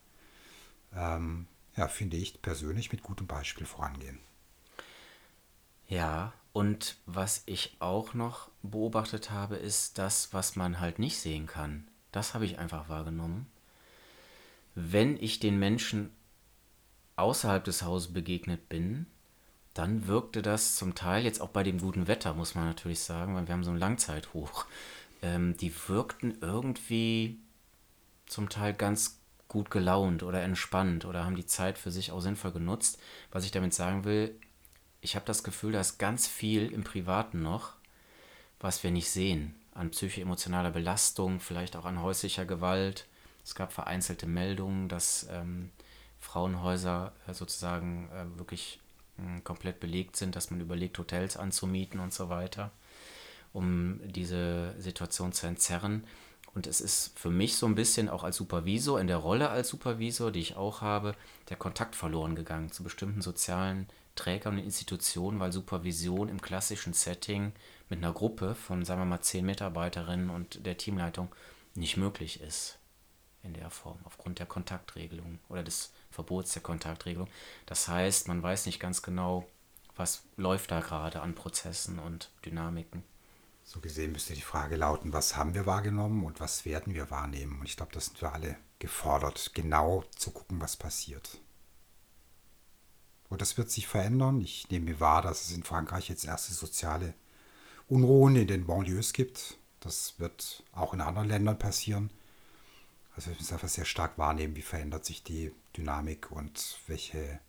ähm, 0.96 1.48
ja, 1.76 1.88
finde 1.88 2.18
ich 2.18 2.42
persönlich 2.42 2.92
mit 2.92 3.04
gutem 3.04 3.28
Beispiel 3.28 3.66
vorangehen. 3.66 4.20
Ja, 5.88 6.34
und 6.54 6.98
was 7.06 7.44
ich 7.46 7.76
auch 7.80 8.14
noch 8.14 8.50
beobachtet 8.64 9.32
habe, 9.32 9.56
ist 9.56 9.98
das, 9.98 10.34
was 10.34 10.56
man 10.56 10.80
halt 10.80 11.00
nicht 11.00 11.20
sehen 11.20 11.46
kann. 11.46 11.88
Das 12.12 12.34
habe 12.34 12.46
ich 12.46 12.58
einfach 12.58 12.90
wahrgenommen. 12.90 13.48
Wenn 14.76 15.18
ich 15.18 15.40
den 15.40 15.60
Menschen 15.60 16.12
außerhalb 17.16 17.64
des 17.64 17.84
Hauses 17.84 18.14
begegnet 18.14 18.70
bin, 18.70 19.06
dann 19.74 20.08
wirkte 20.08 20.42
das 20.42 20.76
zum 20.76 20.96
Teil, 20.96 21.24
jetzt 21.24 21.42
auch 21.42 21.50
bei 21.50 21.64
dem 21.64 21.80
guten 21.80 22.08
Wetter, 22.08 22.34
muss 22.34 22.56
man 22.56 22.66
natürlich 22.66 23.02
sagen, 23.02 23.36
weil 23.36 23.48
wir 23.48 23.54
haben 23.54 23.64
so 23.64 23.72
ein 23.72 23.78
Langzeithoch, 23.78 24.66
ähm, 25.22 25.56
die 25.58 25.74
wirkten 25.88 26.38
irgendwie 26.42 27.40
zum 28.26 28.50
Teil 28.50 28.74
ganz 28.74 29.20
gut 29.48 29.72
gelaunt 29.72 30.24
oder 30.24 30.42
entspannt 30.42 31.06
oder 31.06 31.26
haben 31.26 31.36
die 31.36 31.46
Zeit 31.46 31.78
für 31.78 31.92
sich 31.92 32.12
auch 32.12 32.22
sinnvoll 32.22 32.52
genutzt. 32.52 33.00
Was 33.32 33.46
ich 33.46 33.52
damit 33.52 33.74
sagen 33.74 34.04
will, 34.06 34.36
ich 35.02 35.16
habe 35.16 35.26
das 35.26 35.44
Gefühl, 35.44 35.72
da 35.72 35.82
ist 35.82 35.98
ganz 35.98 36.28
viel 36.28 36.72
im 36.72 36.84
Privaten 36.84 37.42
noch, 37.42 37.74
was 38.60 38.84
wir 38.84 38.92
nicht 38.92 39.10
sehen. 39.10 39.56
An 39.74 39.92
psychoemotionaler 39.92 40.72
Belastung, 40.72 41.40
vielleicht 41.40 41.76
auch 41.76 41.86
an 41.86 42.02
häuslicher 42.02 42.46
Gewalt. 42.46 43.08
Es 43.44 43.56
gab 43.56 43.72
vereinzelte 43.72 44.28
Meldungen, 44.28 44.90
dass 44.90 45.28
ähm, 45.32 45.72
Frauenhäuser 46.20 47.14
äh, 47.28 47.34
sozusagen 47.34 48.10
äh, 48.10 48.38
wirklich 48.38 48.80
äh, 49.18 49.40
komplett 49.42 49.80
belegt 49.80 50.18
sind, 50.18 50.36
dass 50.36 50.52
man 50.52 50.60
überlegt, 50.60 50.98
Hotels 50.98 51.38
anzumieten 51.38 52.00
und 52.00 52.14
so 52.14 52.30
weiter, 52.30 52.72
um 53.54 54.02
diese 54.04 54.76
Situation 54.80 55.32
zu 55.32 55.48
entzerren. 55.48 56.04
Und 56.56 56.68
es 56.68 56.82
ist 56.82 57.18
für 57.18 57.30
mich 57.30 57.56
so 57.56 57.68
ein 57.68 57.76
bisschen 57.76 58.10
auch 58.10 58.24
als 58.24 58.36
Supervisor, 58.36 59.00
in 59.00 59.08
der 59.08 59.18
Rolle 59.18 59.50
als 59.50 59.70
Supervisor, 59.70 60.32
die 60.32 60.42
ich 60.42 60.58
auch 60.58 60.82
habe, 60.82 61.16
der 61.50 61.58
Kontakt 61.58 61.96
verloren 61.96 62.36
gegangen 62.36 62.72
zu 62.72 62.84
bestimmten 62.84 63.22
sozialen 63.22 63.88
Trägern 64.16 64.58
und 64.58 64.64
Institutionen, 64.64 65.40
weil 65.40 65.52
Supervision 65.52 66.30
im 66.30 66.42
klassischen 66.42 66.94
Setting 66.94 67.54
mit 67.90 68.00
einer 68.00 68.14
Gruppe 68.14 68.56
von, 68.56 68.86
sagen 68.86 69.02
wir 69.02 69.06
mal, 69.06 69.22
zehn 69.22 69.46
Mitarbeiterinnen 69.46 70.30
und 70.30 70.66
der 70.66 70.78
Teamleitung 70.78 71.34
nicht 71.76 71.98
möglich 71.98 72.42
ist 72.42 72.78
in 73.44 73.54
der 73.54 73.70
Form, 73.70 74.00
aufgrund 74.04 74.40
der 74.40 74.46
Kontaktregelung 74.46 75.40
oder 75.48 75.64
des 75.64 75.94
Verbots 76.12 76.54
der 76.54 76.62
Kontaktregelung. 76.62 77.30
Das 77.66 77.88
heißt, 77.88 78.28
man 78.28 78.44
weiß 78.44 78.66
nicht 78.66 78.80
ganz 78.80 79.02
genau, 79.02 79.48
was 79.96 80.24
läuft 80.38 80.72
da 80.72 80.82
gerade 80.82 81.22
an 81.22 81.36
Prozessen 81.36 82.00
und 82.00 82.32
Dynamiken. 82.46 83.04
So 83.64 83.80
gesehen 83.80 84.12
müsste 84.12 84.34
die 84.34 84.42
Frage 84.42 84.76
lauten, 84.78 85.14
was 85.14 85.36
haben 85.36 85.54
wir 85.54 85.66
wahrgenommen 85.66 86.24
und 86.26 86.40
was 86.40 86.66
werden 86.66 86.96
wir 86.96 87.12
wahrnehmen? 87.12 87.60
Und 87.60 87.68
ich 87.68 87.78
glaube, 87.78 87.92
das 87.94 88.08
sind 88.08 88.22
wir 88.22 88.34
alle 88.34 88.58
gefordert, 88.80 89.52
genau 89.54 90.04
zu 90.16 90.32
gucken, 90.32 90.60
was 90.60 90.76
passiert. 90.76 91.40
Und 93.30 93.42
das 93.42 93.58
wird 93.58 93.70
sich 93.70 93.88
verändern. 93.88 94.42
Ich 94.42 94.70
nehme 94.70 95.00
wahr, 95.00 95.22
dass 95.22 95.46
es 95.46 95.52
in 95.52 95.64
Frankreich 95.64 96.10
jetzt 96.10 96.26
erste 96.26 96.54
soziale 96.54 97.14
Unruhen 97.88 98.36
in 98.36 98.48
den 98.48 98.66
Banlieues 98.66 99.14
gibt. 99.14 99.58
Das 99.80 100.16
wird 100.18 100.64
auch 100.74 100.94
in 100.94 101.02
anderen 101.02 101.30
Ländern 101.30 101.58
passieren. 101.58 102.10
Also 103.16 103.30
wir 103.30 103.38
müssen 103.38 103.54
einfach 103.54 103.70
sehr 103.70 103.86
stark 103.86 104.18
wahrnehmen, 104.18 104.56
wie 104.56 104.62
verändert 104.62 105.06
sich 105.06 105.24
die 105.24 105.52
Dynamik 105.76 106.32
und 106.32 106.80
welche 106.88 107.40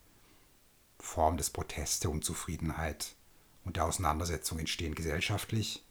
Form 0.99 1.37
des 1.37 1.50
Protestes, 1.50 2.00
der 2.00 2.10
Unzufriedenheit 2.10 3.14
und 3.64 3.76
der 3.76 3.84
Auseinandersetzung 3.84 4.58
entstehen 4.58 4.94
gesellschaftlich, 4.94 5.84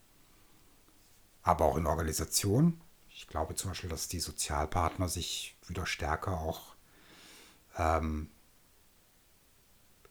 aber 1.44 1.66
auch 1.66 1.78
in 1.78 1.88
Organisationen. 1.88 2.82
Ich 3.10 3.28
glaube 3.28 3.56
zum 3.56 3.72
Beispiel, 3.72 3.90
dass 3.90 4.08
die 4.08 4.20
Sozialpartner 4.20 5.10
sich 5.10 5.58
wieder 5.68 5.86
stärker 5.86 6.40
auch 6.40 6.76
ähm, 7.78 8.30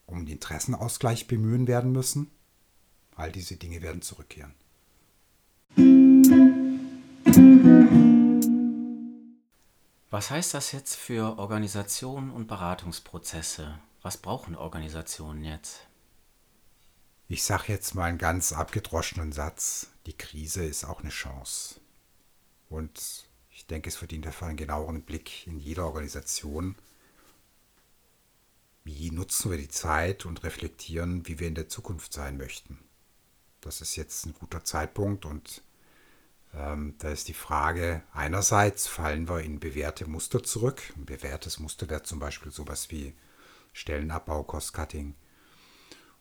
um 0.09 0.27
den 0.27 0.35
Interessenausgleich 0.35 1.27
bemühen 1.27 1.69
werden 1.69 1.93
müssen. 1.93 2.31
All 3.15 3.31
diese 3.31 3.57
Dinge 3.57 3.83
werden 3.83 4.03
zurückkehren. 4.03 4.55
Was 10.11 10.31
heißt 10.31 10.55
das 10.55 10.73
jetzt 10.73 10.97
für 10.97 11.39
Organisationen 11.39 12.31
und 12.31 12.49
Beratungsprozesse? 12.49 13.79
Was 14.03 14.17
brauchen 14.17 14.57
Organisationen 14.57 15.45
jetzt? 15.45 15.87
Ich 17.29 17.43
sage 17.43 17.65
jetzt 17.69 17.95
mal 17.95 18.05
einen 18.05 18.17
ganz 18.17 18.53
abgedroschenen 18.53 19.33
Satz. 19.33 19.91
Die 20.07 20.17
Krise 20.17 20.65
ist 20.65 20.85
auch 20.85 21.01
eine 21.01 21.11
Chance. 21.11 21.81
Und 22.71 23.29
ich 23.51 23.67
denke, 23.67 23.91
es 23.91 23.97
verdient 23.97 24.25
dafür 24.25 24.49
einen 24.49 24.57
genaueren 24.57 25.03
Blick 25.03 25.47
in 25.47 25.59
jeder 25.59 25.85
Organisation. 25.85 26.77
Wie 28.89 29.11
nutzen 29.11 29.51
wir 29.51 29.59
die 29.59 29.69
Zeit 29.69 30.25
und 30.25 30.45
reflektieren, 30.45 31.29
wie 31.29 31.39
wir 31.39 31.47
in 31.47 31.55
der 31.55 31.69
Zukunft 31.69 32.11
sein 32.11 32.39
möchten? 32.39 32.79
Das 33.61 33.83
ist 33.83 33.97
jetzt 33.97 34.25
ein 34.25 34.33
guter 34.33 34.65
Zeitpunkt 34.65 35.27
und 35.27 35.63
ähm, 36.55 36.95
da 36.97 37.11
ist 37.11 37.29
die 37.29 37.35
Frage, 37.35 38.03
einerseits 38.15 38.87
fallen 38.87 39.29
wir 39.29 39.43
in 39.43 39.61
bewährte 39.61 40.09
Muster 40.09 40.43
zurück. 40.43 40.81
Ein 40.97 41.05
bewährtes 41.05 41.59
Muster 41.59 41.91
wäre 41.91 42.03
zum 42.03 42.19
Beispiel 42.19 42.51
sowas 42.51 42.91
wie 42.91 43.13
Stellenabbau, 43.75 44.43
Cost-Cutting. 44.43 45.15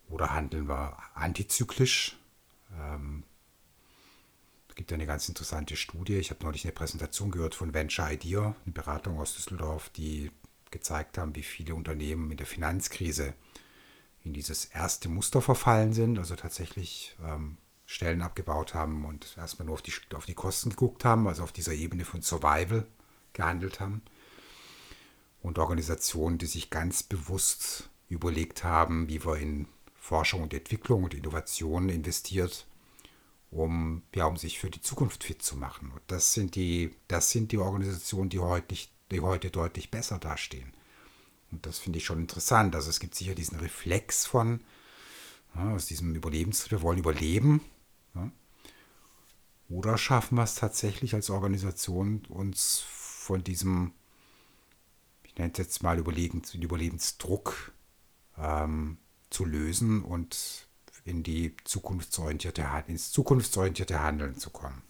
Oder 0.10 0.34
handeln 0.34 0.68
wir 0.68 0.98
antizyklisch? 1.14 2.18
Ähm, 2.78 3.24
es 4.68 4.76
gibt 4.76 4.92
eine 4.92 5.06
ganz 5.06 5.30
interessante 5.30 5.78
Studie. 5.78 6.18
Ich 6.18 6.32
habe 6.32 6.44
neulich 6.44 6.66
eine 6.66 6.74
Präsentation 6.74 7.32
gehört 7.32 7.56
von 7.56 7.74
Venture 7.74 8.12
Idea, 8.12 8.58
eine 8.66 8.74
Beratung 8.74 9.20
aus 9.20 9.36
Düsseldorf, 9.36 9.88
die 9.88 10.32
gezeigt 10.72 11.18
haben, 11.18 11.36
wie 11.36 11.44
viele 11.44 11.76
Unternehmen 11.76 12.32
in 12.32 12.38
der 12.38 12.48
Finanzkrise 12.48 13.34
in 14.24 14.34
dieses 14.34 14.66
erste 14.66 15.10
Muster 15.10 15.42
verfallen 15.42 15.94
sind, 15.94 16.20
also 16.20 16.36
tatsächlich 16.36 17.16
ähm, 17.24 17.58
Stellen 17.86 18.22
abgebaut 18.22 18.74
haben 18.74 19.06
und 19.06 19.36
erstmal 19.38 19.66
nur 19.66 19.76
auf 19.76 19.82
die, 19.82 19.94
auf 20.14 20.26
die 20.26 20.34
Kosten 20.34 20.72
geguckt 20.72 21.06
haben, 21.06 21.28
also 21.28 21.44
auf 21.44 21.54
dieser 21.54 21.74
Ebene 21.74 22.04
von 22.04 22.22
Survival 22.22 22.86
gehandelt 23.34 23.80
haben. 23.80 24.02
Und 25.42 25.58
Organisationen, 25.60 26.38
die 26.38 26.48
sich 26.48 26.70
ganz 26.70 27.04
bewusst 27.04 27.90
überlegt 28.10 28.64
haben, 28.64 29.08
wie 29.08 29.24
wir 29.24 29.38
in 29.38 29.68
Forschung 29.96 30.44
und 30.44 30.54
Entwicklung 30.54 31.04
und 31.04 31.14
Innovation 31.14 31.90
investiert, 31.90 32.68
um, 33.52 34.04
ja, 34.14 34.26
um 34.26 34.36
sich 34.36 34.60
für 34.60 34.70
die 34.70 34.82
Zukunft 34.82 35.24
fit 35.24 35.42
zu 35.42 35.56
machen. 35.56 35.92
Und 35.92 36.02
das 36.08 36.34
sind 36.34 36.56
die, 36.56 36.94
das 37.08 37.32
sind 37.32 37.52
die 37.52 37.58
Organisationen, 37.58 38.30
die 38.30 38.40
heute, 38.40 38.76
die 39.12 39.22
heute 39.22 39.50
deutlich 39.50 39.92
besser 39.92 40.20
dastehen. 40.20 40.74
Und 41.52 41.66
das 41.66 41.80
finde 41.80 41.98
ich 41.98 42.06
schon 42.06 42.20
interessant. 42.20 42.76
Also 42.76 42.90
es 42.90 43.00
gibt 43.00 43.16
sicher 43.16 43.36
diesen 43.36 43.60
Reflex 43.60 44.26
von, 44.26 44.62
ja, 45.56 45.72
aus 45.72 45.86
diesem 45.86 46.16
Überlebens, 46.16 46.70
wir 46.72 46.82
wollen 46.82 47.00
überleben. 47.00 47.62
Ja. 48.16 48.32
Oder 49.70 49.98
schaffen 49.98 50.36
wir 50.36 50.44
es 50.44 50.56
tatsächlich 50.56 51.14
als 51.14 51.30
Organisation, 51.30 52.26
uns 52.30 52.80
von 52.80 53.44
diesem, 53.44 53.94
ich 55.24 55.36
nenne 55.36 55.52
es 55.52 55.58
jetzt 55.58 55.84
mal 55.84 56.00
Überlebens, 56.00 56.54
Überlebensdruck 56.54 57.74
ähm, 58.38 58.98
zu 59.30 59.46
lösen 59.46 60.04
und 60.04 60.68
in 61.04 61.24
die 61.24 61.56
zukunftsorientierte, 61.64 62.66
ins 62.88 63.12
zukunftsorientierte 63.12 64.02
Handeln 64.02 64.38
zu 64.38 64.50
kommen. 64.50 64.82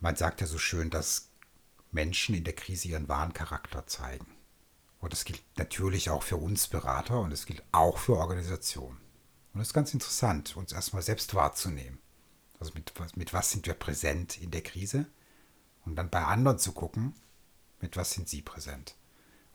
Man 0.00 0.16
sagt 0.16 0.40
ja 0.40 0.46
so 0.46 0.58
schön, 0.58 0.90
dass 0.90 1.31
Menschen 1.92 2.34
in 2.34 2.44
der 2.44 2.54
Krise 2.54 2.88
ihren 2.88 3.08
wahren 3.08 3.32
Charakter 3.32 3.86
zeigen. 3.86 4.26
Und 5.00 5.12
das 5.12 5.24
gilt 5.24 5.42
natürlich 5.56 6.10
auch 6.10 6.22
für 6.22 6.36
uns 6.36 6.68
Berater 6.68 7.20
und 7.20 7.32
es 7.32 7.46
gilt 7.46 7.62
auch 7.72 7.98
für 7.98 8.16
Organisationen. 8.16 9.00
Und 9.52 9.60
es 9.60 9.68
ist 9.68 9.74
ganz 9.74 9.92
interessant, 9.92 10.56
uns 10.56 10.72
erstmal 10.72 11.02
selbst 11.02 11.34
wahrzunehmen. 11.34 11.98
Also 12.58 12.72
mit, 12.74 12.92
mit 13.16 13.32
was 13.32 13.50
sind 13.50 13.66
wir 13.66 13.74
präsent 13.74 14.40
in 14.40 14.50
der 14.50 14.62
Krise? 14.62 15.06
Und 15.84 15.96
dann 15.96 16.10
bei 16.10 16.24
anderen 16.24 16.58
zu 16.58 16.72
gucken, 16.72 17.14
mit 17.80 17.96
was 17.96 18.12
sind 18.12 18.28
sie 18.28 18.40
präsent. 18.40 18.94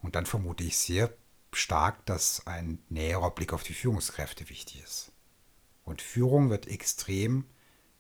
Und 0.02 0.16
dann 0.16 0.26
vermute 0.26 0.64
ich 0.64 0.78
sehr 0.78 1.12
stark, 1.54 2.06
dass 2.06 2.46
ein 2.46 2.80
näherer 2.90 3.32
Blick 3.32 3.54
auf 3.54 3.64
die 3.64 3.74
Führungskräfte 3.74 4.50
wichtig 4.50 4.84
ist. 4.84 5.12
Und 5.86 6.02
Führung 6.02 6.50
wird 6.50 6.68
extrem 6.68 7.46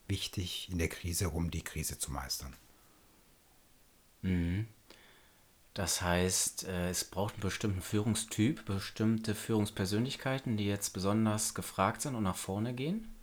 wichtig 0.08 0.70
in 0.70 0.78
der 0.78 0.90
Krise, 0.90 1.30
um 1.30 1.50
die 1.50 1.64
Krise 1.64 1.98
zu 1.98 2.12
meistern. 2.12 2.56
Mhm. 4.22 4.68
Das 5.74 6.02
heißt, 6.02 6.64
äh, 6.64 6.90
es 6.90 7.04
braucht 7.04 7.36
einen 7.36 7.42
bestimmten 7.42 7.82
Führungstyp, 7.82 8.66
bestimmte 8.66 9.36
Führungspersönlichkeiten, 9.36 10.58
die 10.58 10.66
jetzt 10.66 10.92
besonders 10.92 11.54
gefragt 11.54 12.02
sind 12.02 12.16
und 12.16 12.24
nach 12.24 12.36
vorne 12.36 12.74
gehen? 12.74 13.14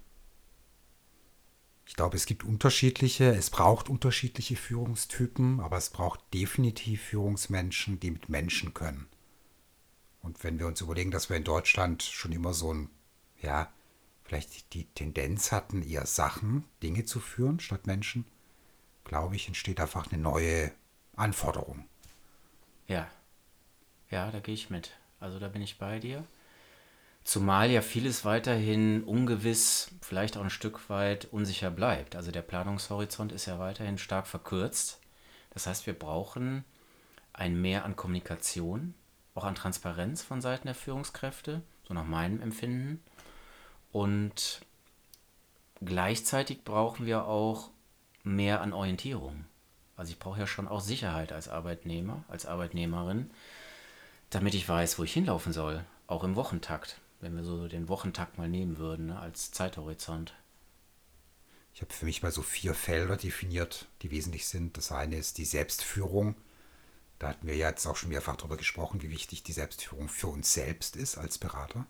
Ich 1.86 1.96
glaube, 1.96 2.16
es 2.16 2.26
gibt 2.26 2.44
unterschiedliche, 2.44 3.34
es 3.34 3.50
braucht 3.50 3.88
unterschiedliche 3.88 4.56
Führungstypen, 4.56 5.60
aber 5.60 5.76
es 5.76 5.90
braucht 5.90 6.20
definitiv 6.32 7.02
Führungsmenschen, 7.02 8.00
die 8.00 8.12
mit 8.12 8.28
Menschen 8.28 8.72
können. 8.72 9.08
Und 10.20 10.42
wenn 10.44 10.58
wir 10.58 10.66
uns 10.66 10.80
überlegen, 10.80 11.10
dass 11.10 11.28
wir 11.28 11.36
in 11.36 11.44
Deutschland 11.44 12.02
schon 12.02 12.32
immer 12.32 12.54
so 12.54 12.72
ein, 12.72 12.88
ja, 13.42 13.70
vielleicht 14.22 14.72
die 14.72 14.86
Tendenz 14.94 15.52
hatten, 15.52 15.82
eher 15.82 16.06
Sachen, 16.06 16.64
Dinge 16.82 17.04
zu 17.04 17.20
führen 17.20 17.60
statt 17.60 17.86
Menschen, 17.86 18.24
glaube 19.04 19.36
ich, 19.36 19.48
entsteht 19.48 19.80
einfach 19.80 20.10
eine 20.10 20.22
neue 20.22 20.72
Anforderung. 21.16 21.84
Ja. 22.86 23.06
Ja, 24.10 24.30
da 24.30 24.40
gehe 24.40 24.54
ich 24.54 24.70
mit. 24.70 24.92
Also 25.20 25.38
da 25.38 25.48
bin 25.48 25.62
ich 25.62 25.78
bei 25.78 25.98
dir. 25.98 26.24
Zumal 27.24 27.70
ja 27.70 27.80
vieles 27.80 28.26
weiterhin 28.26 29.02
ungewiss, 29.02 29.90
vielleicht 30.02 30.36
auch 30.36 30.42
ein 30.42 30.50
Stück 30.50 30.90
weit 30.90 31.24
unsicher 31.32 31.70
bleibt. 31.70 32.16
Also 32.16 32.30
der 32.30 32.42
Planungshorizont 32.42 33.32
ist 33.32 33.46
ja 33.46 33.58
weiterhin 33.58 33.96
stark 33.96 34.26
verkürzt. 34.26 35.00
Das 35.50 35.66
heißt, 35.66 35.86
wir 35.86 35.98
brauchen 35.98 36.64
ein 37.32 37.60
Mehr 37.60 37.86
an 37.86 37.96
Kommunikation, 37.96 38.94
auch 39.34 39.44
an 39.44 39.54
Transparenz 39.54 40.22
von 40.22 40.42
Seiten 40.42 40.66
der 40.66 40.74
Führungskräfte, 40.74 41.62
so 41.88 41.94
nach 41.94 42.04
meinem 42.04 42.42
Empfinden. 42.42 43.02
Und 43.90 44.60
gleichzeitig 45.82 46.62
brauchen 46.62 47.06
wir 47.06 47.24
auch 47.24 47.70
mehr 48.22 48.60
an 48.60 48.74
Orientierung. 48.74 49.46
Also 49.96 50.10
ich 50.10 50.18
brauche 50.18 50.40
ja 50.40 50.46
schon 50.46 50.68
auch 50.68 50.80
Sicherheit 50.80 51.32
als 51.32 51.48
Arbeitnehmer, 51.48 52.24
als 52.28 52.46
Arbeitnehmerin, 52.46 53.30
damit 54.30 54.54
ich 54.54 54.68
weiß, 54.68 54.98
wo 54.98 55.04
ich 55.04 55.12
hinlaufen 55.12 55.52
soll, 55.52 55.84
auch 56.06 56.24
im 56.24 56.34
Wochentakt, 56.34 57.00
wenn 57.20 57.36
wir 57.36 57.44
so 57.44 57.68
den 57.68 57.88
Wochentakt 57.88 58.38
mal 58.38 58.48
nehmen 58.48 58.78
würden, 58.78 59.06
ne, 59.06 59.18
als 59.18 59.52
Zeithorizont. 59.52 60.34
Ich 61.74 61.82
habe 61.82 61.92
für 61.92 62.04
mich 62.04 62.22
mal 62.22 62.30
so 62.30 62.42
vier 62.42 62.74
Felder 62.74 63.16
definiert, 63.16 63.86
die 64.02 64.10
wesentlich 64.10 64.46
sind. 64.46 64.76
Das 64.76 64.92
eine 64.92 65.16
ist 65.16 65.38
die 65.38 65.44
Selbstführung. 65.44 66.36
Da 67.18 67.28
hatten 67.28 67.46
wir 67.46 67.56
ja 67.56 67.68
jetzt 67.68 67.86
auch 67.86 67.96
schon 67.96 68.10
mehrfach 68.10 68.36
darüber 68.36 68.56
gesprochen, 68.56 69.02
wie 69.02 69.10
wichtig 69.10 69.42
die 69.42 69.52
Selbstführung 69.52 70.08
für 70.08 70.28
uns 70.28 70.52
selbst 70.52 70.94
ist 70.94 71.18
als 71.18 71.38
Berater. 71.38 71.86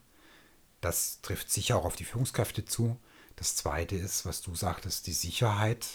Das 0.81 1.21
trifft 1.21 1.51
sicher 1.51 1.77
auch 1.77 1.85
auf 1.85 1.95
die 1.95 2.03
Führungskräfte 2.03 2.65
zu. 2.65 2.97
Das 3.35 3.55
zweite 3.55 3.95
ist, 3.95 4.25
was 4.25 4.41
du 4.41 4.55
sagtest, 4.55 5.07
die 5.07 5.13
Sicherheit 5.13 5.85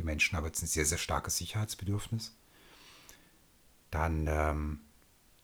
die 0.00 0.06
Menschen 0.06 0.36
haben 0.36 0.46
jetzt 0.46 0.62
ein 0.62 0.66
sehr, 0.66 0.86
sehr 0.86 0.98
starkes 0.98 1.36
Sicherheitsbedürfnis. 1.36 2.34
Dann 3.90 4.26
ähm, 4.28 4.80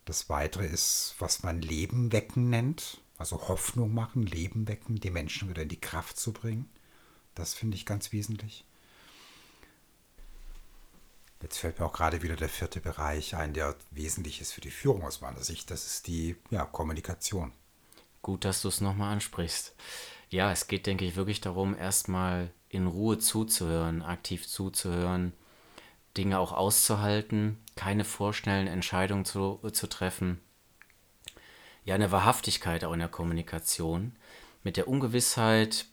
das 0.06 0.30
Weitere 0.30 0.66
ist, 0.66 1.14
was 1.18 1.42
man 1.42 1.60
Leben 1.60 2.12
wecken 2.12 2.48
nennt. 2.48 3.02
Also 3.18 3.48
Hoffnung 3.48 3.92
machen, 3.92 4.24
Leben 4.24 4.66
wecken, 4.66 4.96
die 4.96 5.10
Menschen 5.10 5.48
wieder 5.48 5.62
in 5.62 5.68
die 5.68 5.80
Kraft 5.80 6.18
zu 6.18 6.32
bringen. 6.32 6.70
Das 7.34 7.54
finde 7.54 7.76
ich 7.76 7.84
ganz 7.84 8.12
wesentlich. 8.12 8.64
Jetzt 11.42 11.58
fällt 11.58 11.78
mir 11.78 11.86
auch 11.86 11.92
gerade 11.92 12.22
wieder 12.22 12.36
der 12.36 12.48
vierte 12.48 12.80
Bereich 12.80 13.36
ein, 13.36 13.52
der 13.52 13.76
wesentlich 13.90 14.40
ist 14.40 14.52
für 14.52 14.62
die 14.62 14.70
Führung 14.70 15.02
aus 15.02 15.20
meiner 15.20 15.42
Sicht. 15.42 15.70
Das 15.70 15.86
ist 15.86 16.06
die 16.06 16.36
ja, 16.50 16.64
Kommunikation. 16.64 17.52
Gut, 18.22 18.44
dass 18.44 18.62
du 18.62 18.68
es 18.68 18.80
nochmal 18.80 19.12
ansprichst. 19.12 19.74
Ja, 20.30 20.50
es 20.50 20.66
geht, 20.66 20.86
denke 20.86 21.04
ich, 21.04 21.14
wirklich 21.14 21.40
darum, 21.42 21.76
erstmal 21.76 22.52
in 22.68 22.87
Ruhe 22.87 23.18
zuzuhören, 23.18 24.02
aktiv 24.02 24.46
zuzuhören, 24.46 25.33
Dinge 26.16 26.38
auch 26.38 26.52
auszuhalten, 26.52 27.59
keine 27.74 28.05
vorschnellen 28.05 28.66
Entscheidungen 28.66 29.24
zu, 29.24 29.61
zu 29.72 29.87
treffen. 29.87 30.40
Ja, 31.85 31.94
eine 31.94 32.11
Wahrhaftigkeit 32.11 32.85
auch 32.85 32.92
in 32.92 32.98
der 32.98 33.09
Kommunikation, 33.09 34.16
mit 34.64 34.76
der 34.76 34.88
Ungewissheit 34.88 35.87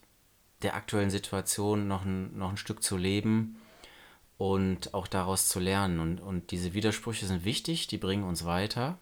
der 0.62 0.74
aktuellen 0.74 1.10
Situation 1.10 1.86
noch 1.86 2.04
ein, 2.04 2.36
noch 2.36 2.50
ein 2.50 2.56
Stück 2.56 2.82
zu 2.82 2.96
leben 2.96 3.60
und 4.38 4.94
auch 4.94 5.06
daraus 5.06 5.48
zu 5.48 5.60
lernen. 5.60 6.00
Und, 6.00 6.20
und 6.20 6.50
diese 6.50 6.74
Widersprüche 6.74 7.26
sind 7.26 7.44
wichtig, 7.44 7.86
die 7.86 7.98
bringen 7.98 8.24
uns 8.24 8.44
weiter 8.44 8.98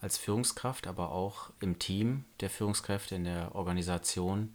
als 0.00 0.18
Führungskraft, 0.18 0.86
aber 0.86 1.10
auch 1.10 1.50
im 1.60 1.78
Team 1.78 2.24
der 2.40 2.50
Führungskräfte, 2.50 3.14
in 3.14 3.24
der 3.24 3.54
Organisation. 3.54 4.54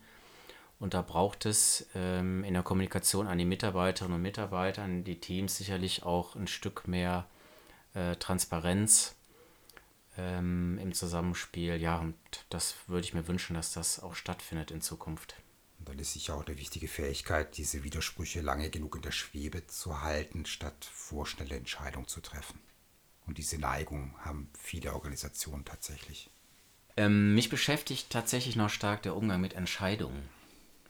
Und 0.79 0.93
da 0.93 1.01
braucht 1.01 1.45
es 1.45 1.87
ähm, 1.93 2.43
in 2.45 2.53
der 2.53 2.63
Kommunikation 2.63 3.27
an 3.27 3.37
die 3.37 3.45
Mitarbeiterinnen 3.45 4.15
und 4.15 4.21
Mitarbeiter, 4.21 4.83
an 4.83 5.03
die 5.03 5.19
Teams 5.19 5.57
sicherlich 5.57 6.03
auch 6.03 6.35
ein 6.35 6.47
Stück 6.47 6.87
mehr 6.87 7.27
äh, 7.93 8.15
Transparenz 8.15 9.15
ähm, 10.17 10.79
im 10.81 10.93
Zusammenspiel. 10.93 11.75
Ja, 11.75 11.97
und 11.97 12.15
das 12.49 12.75
würde 12.87 13.03
ich 13.03 13.13
mir 13.13 13.27
wünschen, 13.27 13.55
dass 13.55 13.73
das 13.73 14.01
auch 14.01 14.15
stattfindet 14.15 14.71
in 14.71 14.81
Zukunft. 14.81 15.35
Und 15.79 15.89
dann 15.89 15.99
ist 15.99 16.13
sicher 16.13 16.35
auch 16.35 16.45
eine 16.45 16.57
wichtige 16.57 16.87
Fähigkeit, 16.87 17.57
diese 17.57 17.83
Widersprüche 17.83 18.41
lange 18.41 18.69
genug 18.69 18.95
in 18.95 19.01
der 19.01 19.11
Schwebe 19.11 19.67
zu 19.67 20.01
halten, 20.01 20.45
statt 20.45 20.85
vorschnelle 20.85 21.55
Entscheidungen 21.55 22.07
zu 22.07 22.21
treffen. 22.21 22.59
Und 23.25 23.37
diese 23.37 23.57
Neigung 23.57 24.15
haben 24.21 24.49
viele 24.57 24.93
Organisationen 24.93 25.65
tatsächlich. 25.65 26.29
Ähm, 26.97 27.35
mich 27.35 27.49
beschäftigt 27.49 28.09
tatsächlich 28.09 28.55
noch 28.55 28.69
stark 28.69 29.03
der 29.03 29.15
Umgang 29.15 29.39
mit 29.39 29.53
Entscheidungen. 29.53 30.27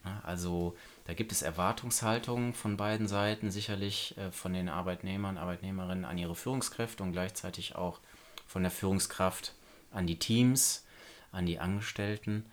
Ja, 0.06 0.22
also 0.24 0.76
da 1.06 1.14
gibt 1.14 1.32
es 1.32 1.42
Erwartungshaltungen 1.42 2.54
von 2.54 2.78
beiden 2.78 3.08
Seiten, 3.08 3.52
sicherlich 3.52 4.18
äh, 4.18 4.32
von 4.32 4.54
den 4.54 4.70
Arbeitnehmern, 4.70 5.38
Arbeitnehmerinnen 5.38 6.06
an 6.06 6.18
ihre 6.18 6.36
Führungskräfte 6.36 7.04
und 7.04 7.12
gleichzeitig 7.12 7.76
auch 7.76 8.00
von 8.48 8.64
der 8.64 8.72
Führungskraft 8.72 9.54
an 9.92 10.08
die 10.08 10.18
Teams, 10.18 10.86
an 11.32 11.46
die 11.46 11.60
Angestellten. 11.60 12.46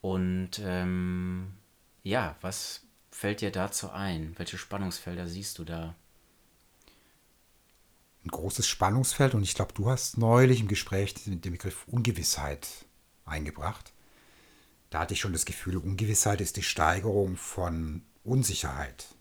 Und 0.00 0.60
ähm, 0.62 1.54
ja, 2.02 2.36
was 2.40 2.82
fällt 3.10 3.40
dir 3.40 3.50
dazu 3.50 3.90
ein? 3.90 4.34
Welche 4.36 4.58
Spannungsfelder 4.58 5.26
siehst 5.26 5.58
du 5.58 5.64
da? 5.64 5.94
Ein 8.24 8.30
großes 8.30 8.66
Spannungsfeld 8.66 9.34
und 9.34 9.42
ich 9.42 9.54
glaube, 9.54 9.72
du 9.74 9.88
hast 9.88 10.18
neulich 10.18 10.60
im 10.60 10.68
Gespräch 10.68 11.14
den 11.14 11.40
Begriff 11.40 11.86
Ungewissheit 11.88 12.68
eingebracht. 13.24 13.92
Da 14.90 15.00
hatte 15.00 15.14
ich 15.14 15.20
schon 15.20 15.32
das 15.32 15.44
Gefühl, 15.44 15.76
Ungewissheit 15.76 16.40
ist 16.40 16.56
die 16.56 16.62
Steigerung 16.62 17.36
von 17.36 18.02
Unsicherheit. 18.24 19.14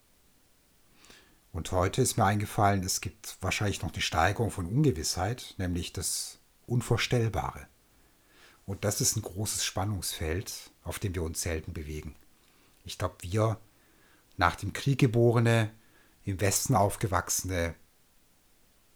Und 1.51 1.71
heute 1.71 2.01
ist 2.01 2.17
mir 2.17 2.25
eingefallen, 2.25 2.83
es 2.83 3.01
gibt 3.01 3.37
wahrscheinlich 3.41 3.81
noch 3.81 3.91
eine 3.91 4.01
Steigerung 4.01 4.51
von 4.51 4.65
Ungewissheit, 4.65 5.55
nämlich 5.57 5.91
das 5.91 6.39
Unvorstellbare. 6.67 7.67
Und 8.65 8.83
das 8.83 9.01
ist 9.01 9.15
ein 9.15 9.21
großes 9.21 9.63
Spannungsfeld, 9.63 10.71
auf 10.83 10.99
dem 10.99 11.15
wir 11.15 11.23
uns 11.23 11.41
selten 11.41 11.73
bewegen. 11.73 12.15
Ich 12.85 12.97
glaube, 12.97 13.15
wir, 13.21 13.59
nach 14.35 14.55
dem 14.55 14.73
Krieg 14.73 14.99
geborene, 14.99 15.71
im 16.25 16.39
Westen 16.41 16.75
aufgewachsene, 16.75 17.75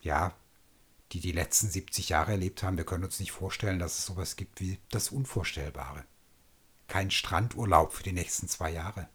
ja, 0.02 0.36
die 1.14 1.20
die 1.20 1.32
letzten 1.32 1.70
70 1.70 2.10
Jahre 2.10 2.32
erlebt 2.32 2.64
haben, 2.64 2.78
wir 2.78 2.86
können 2.86 3.06
uns 3.06 3.20
nicht 3.20 3.32
vorstellen, 3.32 3.80
dass 3.80 3.98
es 3.98 4.06
sowas 4.06 4.36
gibt 4.36 4.60
wie 4.60 4.80
das 4.90 5.10
Unvorstellbare. 5.10 6.06
Kein 6.92 7.10
Strandurlaub 7.10 7.94
für 7.94 8.04
die 8.04 8.12
nächsten 8.12 8.50
zwei 8.50 8.70
Jahre. 8.70 9.08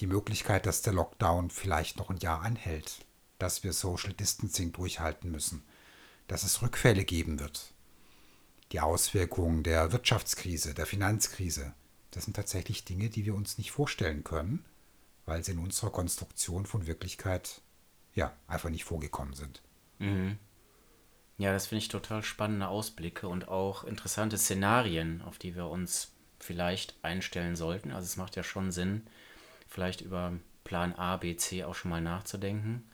Die 0.00 0.06
Möglichkeit, 0.06 0.66
dass 0.66 0.82
der 0.82 0.92
Lockdown 0.92 1.48
vielleicht 1.48 1.96
noch 1.96 2.10
ein 2.10 2.18
Jahr 2.18 2.42
anhält, 2.42 3.06
dass 3.38 3.64
wir 3.64 3.72
Social 3.72 4.12
Distancing 4.12 4.72
durchhalten 4.72 5.30
müssen, 5.30 5.62
dass 6.28 6.42
es 6.42 6.60
Rückfälle 6.60 7.06
geben 7.06 7.40
wird. 7.40 7.72
Die 8.72 8.80
Auswirkungen 8.80 9.62
der 9.62 9.90
Wirtschaftskrise, 9.90 10.74
der 10.74 10.84
Finanzkrise, 10.84 11.72
das 12.10 12.24
sind 12.24 12.34
tatsächlich 12.34 12.84
Dinge, 12.84 13.08
die 13.08 13.24
wir 13.24 13.34
uns 13.34 13.56
nicht 13.56 13.72
vorstellen 13.72 14.22
können, 14.22 14.62
weil 15.24 15.42
sie 15.42 15.52
in 15.52 15.60
unserer 15.60 15.92
Konstruktion 15.92 16.66
von 16.66 16.86
Wirklichkeit 16.86 17.62
ja 18.14 18.36
einfach 18.46 18.68
nicht 18.68 18.84
vorgekommen 18.84 19.32
sind. 19.32 19.62
Mhm. 19.98 20.36
Ja, 21.38 21.54
das 21.54 21.68
finde 21.68 21.78
ich 21.78 21.88
total 21.88 22.22
spannende 22.22 22.68
Ausblicke 22.68 23.28
und 23.28 23.48
auch 23.48 23.84
interessante 23.84 24.36
Szenarien, 24.36 25.22
auf 25.22 25.38
die 25.38 25.56
wir 25.56 25.68
uns 25.68 26.12
vielleicht 26.42 26.94
einstellen 27.02 27.56
sollten. 27.56 27.92
Also 27.92 28.04
es 28.04 28.16
macht 28.16 28.36
ja 28.36 28.42
schon 28.42 28.72
Sinn, 28.72 29.02
vielleicht 29.68 30.00
über 30.00 30.32
Plan 30.64 30.94
A, 30.94 31.16
B, 31.16 31.36
C 31.36 31.64
auch 31.64 31.74
schon 31.74 31.90
mal 31.90 32.00
nachzudenken. 32.00 32.84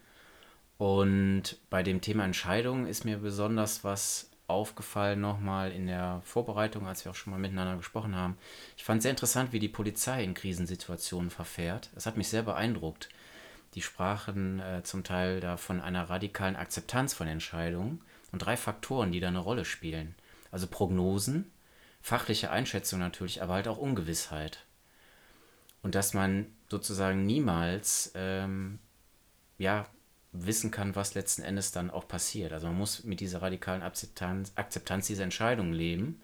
Und 0.76 1.56
bei 1.70 1.82
dem 1.82 2.00
Thema 2.00 2.24
Entscheidungen 2.24 2.86
ist 2.86 3.04
mir 3.04 3.18
besonders 3.18 3.82
was 3.82 4.30
aufgefallen 4.46 5.20
nochmal 5.20 5.72
in 5.72 5.86
der 5.86 6.22
Vorbereitung, 6.24 6.86
als 6.86 7.04
wir 7.04 7.12
auch 7.12 7.16
schon 7.16 7.32
mal 7.32 7.38
miteinander 7.38 7.76
gesprochen 7.76 8.16
haben. 8.16 8.38
Ich 8.76 8.84
fand 8.84 9.02
sehr 9.02 9.10
interessant, 9.10 9.52
wie 9.52 9.58
die 9.58 9.68
Polizei 9.68 10.24
in 10.24 10.34
Krisensituationen 10.34 11.30
verfährt. 11.30 11.90
Es 11.96 12.06
hat 12.06 12.16
mich 12.16 12.28
sehr 12.28 12.42
beeindruckt. 12.42 13.10
Die 13.74 13.82
sprachen 13.82 14.60
äh, 14.60 14.82
zum 14.84 15.04
Teil 15.04 15.40
da 15.40 15.58
von 15.58 15.80
einer 15.80 16.08
radikalen 16.08 16.56
Akzeptanz 16.56 17.12
von 17.12 17.26
Entscheidungen 17.26 18.00
und 18.32 18.38
drei 18.38 18.56
Faktoren, 18.56 19.12
die 19.12 19.20
da 19.20 19.28
eine 19.28 19.38
Rolle 19.38 19.66
spielen. 19.66 20.14
Also 20.50 20.66
Prognosen, 20.66 21.50
fachliche 22.00 22.50
Einschätzung 22.50 22.98
natürlich, 22.98 23.42
aber 23.42 23.54
halt 23.54 23.68
auch 23.68 23.78
Ungewissheit. 23.78 24.64
Und 25.82 25.94
dass 25.94 26.14
man 26.14 26.46
sozusagen 26.68 27.24
niemals 27.24 28.12
ähm, 28.14 28.78
ja, 29.58 29.86
wissen 30.32 30.70
kann, 30.70 30.96
was 30.96 31.14
letzten 31.14 31.42
Endes 31.42 31.72
dann 31.72 31.90
auch 31.90 32.08
passiert. 32.08 32.52
Also 32.52 32.66
man 32.66 32.76
muss 32.76 33.04
mit 33.04 33.20
dieser 33.20 33.42
radikalen 33.42 33.82
Akzeptanz, 33.82 34.52
Akzeptanz 34.56 35.06
dieser 35.06 35.24
Entscheidung 35.24 35.72
leben. 35.72 36.20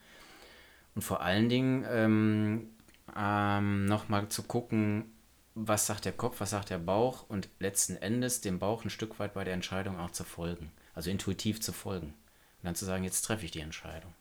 Und 0.94 1.02
vor 1.02 1.20
allen 1.22 1.48
Dingen 1.48 1.84
ähm, 1.88 2.70
ähm, 3.16 3.86
nochmal 3.86 4.28
zu 4.28 4.42
gucken, 4.42 5.12
was 5.54 5.86
sagt 5.86 6.04
der 6.04 6.12
Kopf, 6.12 6.40
was 6.40 6.50
sagt 6.50 6.70
der 6.70 6.78
Bauch 6.78 7.28
und 7.28 7.48
letzten 7.60 7.96
Endes 7.96 8.40
dem 8.40 8.58
Bauch 8.58 8.84
ein 8.84 8.90
Stück 8.90 9.18
weit 9.18 9.34
bei 9.34 9.44
der 9.44 9.54
Entscheidung 9.54 9.98
auch 9.98 10.10
zu 10.10 10.24
folgen 10.24 10.72
also 10.94 11.10
intuitiv 11.10 11.60
zu 11.60 11.72
folgen. 11.72 12.06
Und 12.06 12.64
dann 12.64 12.74
zu 12.74 12.84
sagen, 12.84 13.04
jetzt 13.04 13.22
treffe 13.22 13.44
ich 13.44 13.50
die 13.50 13.60
Entscheidung. 13.60 14.14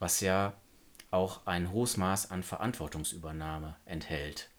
Was 0.00 0.20
ja 0.20 0.54
auch 1.10 1.46
ein 1.46 1.70
hohes 1.70 1.96
Maß 1.96 2.30
an 2.30 2.42
Verantwortungsübernahme 2.42 3.76
enthält. 3.84 4.50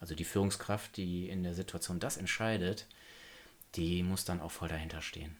Also 0.00 0.14
die 0.14 0.24
Führungskraft, 0.24 0.96
die 0.96 1.28
in 1.28 1.42
der 1.42 1.54
Situation 1.54 2.00
das 2.00 2.16
entscheidet, 2.16 2.86
die 3.74 4.02
muss 4.02 4.24
dann 4.24 4.40
auch 4.40 4.52
voll 4.52 4.68
dahinter 4.68 5.02
stehen. 5.02 5.36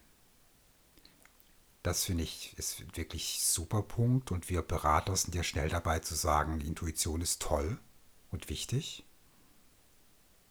Das 1.83 2.05
finde 2.05 2.25
ich 2.25 2.55
ist 2.57 2.97
wirklich 2.97 3.41
super 3.43 3.83
Punkt 3.83 4.33
und 4.33 4.49
wir 4.49 4.63
Berater 4.63 5.15
sind 5.17 5.35
ja 5.35 5.43
schnell 5.43 5.69
dabei 5.69 5.99
zu 5.99 6.15
sagen, 6.15 6.61
Intuition 6.61 7.21
ist 7.21 7.43
toll 7.43 7.79
und 8.31 8.49
wichtig. 8.49 9.05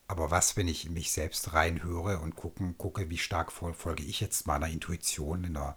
Aber 0.08 0.30
was, 0.30 0.58
wenn 0.58 0.68
ich 0.68 0.86
in 0.86 0.94
mich 0.94 1.12
selbst 1.12 1.54
reinhöre 1.54 2.20
und 2.20 2.36
gucken, 2.36 2.78
gucke, 2.78 3.10
wie 3.10 3.18
stark 3.18 3.52
folge 3.52 4.04
ich 4.04 4.20
jetzt 4.20 4.46
meiner 4.46 4.68
Intuition 4.68 5.44
in 5.44 5.58
einer 5.58 5.76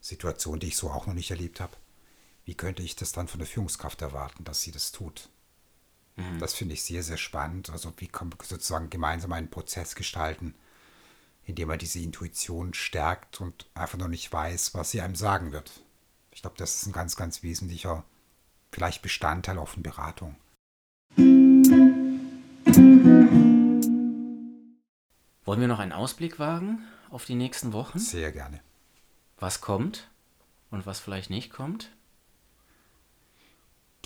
Situation, 0.00 0.58
die 0.58 0.68
ich 0.68 0.76
so 0.76 0.90
auch 0.90 1.06
noch 1.06 1.12
nicht 1.12 1.30
erlebt 1.30 1.60
habe? 1.60 1.76
Wie 2.48 2.54
könnte 2.54 2.82
ich 2.82 2.96
das 2.96 3.12
dann 3.12 3.28
von 3.28 3.40
der 3.40 3.46
Führungskraft 3.46 4.00
erwarten, 4.00 4.42
dass 4.42 4.62
sie 4.62 4.72
das 4.72 4.90
tut? 4.90 5.28
Mhm. 6.16 6.38
Das 6.38 6.54
finde 6.54 6.72
ich 6.72 6.82
sehr, 6.82 7.02
sehr 7.02 7.18
spannend. 7.18 7.68
Also 7.68 7.92
wie 7.98 8.08
kann 8.08 8.30
man 8.30 8.38
sozusagen 8.42 8.88
gemeinsam 8.88 9.34
einen 9.34 9.50
Prozess 9.50 9.94
gestalten, 9.94 10.54
indem 11.44 11.68
man 11.68 11.78
diese 11.78 11.98
Intuition 11.98 12.72
stärkt 12.72 13.42
und 13.42 13.66
einfach 13.74 13.98
noch 13.98 14.08
nicht 14.08 14.32
weiß, 14.32 14.72
was 14.72 14.90
sie 14.92 15.02
einem 15.02 15.14
sagen 15.14 15.52
wird. 15.52 15.82
Ich 16.30 16.40
glaube, 16.40 16.56
das 16.56 16.76
ist 16.76 16.86
ein 16.86 16.94
ganz, 16.94 17.16
ganz 17.16 17.42
wesentlicher, 17.42 18.02
vielleicht 18.72 19.02
Bestandteil 19.02 19.58
auch 19.58 19.68
von 19.68 19.82
Beratung. 19.82 20.34
Wollen 25.44 25.60
wir 25.60 25.68
noch 25.68 25.80
einen 25.80 25.92
Ausblick 25.92 26.38
wagen 26.38 26.78
auf 27.10 27.26
die 27.26 27.34
nächsten 27.34 27.74
Wochen? 27.74 27.98
Sehr 27.98 28.32
gerne. 28.32 28.62
Was 29.38 29.60
kommt 29.60 30.08
und 30.70 30.86
was 30.86 30.98
vielleicht 30.98 31.28
nicht 31.28 31.50
kommt? 31.50 31.90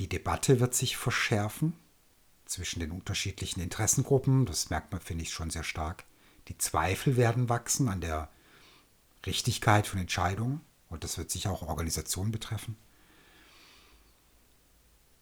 Die 0.03 0.09
Debatte 0.09 0.59
wird 0.59 0.75
sich 0.75 0.97
verschärfen 0.97 1.75
zwischen 2.45 2.81
den 2.81 2.91
unterschiedlichen 2.91 3.61
Interessengruppen. 3.61 4.47
Das 4.47 4.69
merkt 4.69 4.91
man, 4.91 5.01
finde 5.01 5.23
ich, 5.23 5.31
schon 5.31 5.49
sehr 5.49 5.63
stark. 5.63 6.03
Die 6.49 6.59
Zweifel 6.59 7.17
werden 7.17 7.49
wachsen 7.49 7.89
an 7.89 8.01
der 8.01 8.29
Richtigkeit 9.25 9.87
von 9.87 10.01
Entscheidungen. 10.01 10.61
Und 10.89 11.05
das 11.05 11.19
wird 11.19 11.31
sicher 11.31 11.53
auch 11.53 11.63
Organisationen 11.63 12.33
betreffen. 12.33 12.77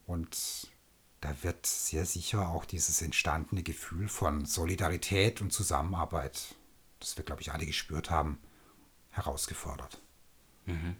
Und 0.06 0.70
da 1.20 1.42
wird 1.42 1.66
sehr 1.66 2.06
sicher 2.06 2.48
auch 2.48 2.64
dieses 2.64 3.02
entstandene 3.02 3.62
Gefühl 3.62 4.08
von 4.08 4.46
Solidarität 4.46 5.42
und 5.42 5.52
Zusammenarbeit, 5.52 6.54
das 7.00 7.18
wir, 7.18 7.24
glaube 7.24 7.42
ich, 7.42 7.52
alle 7.52 7.66
gespürt 7.66 8.08
haben, 8.08 8.38
herausgefordert. 9.10 10.00
Mhm. 10.64 10.96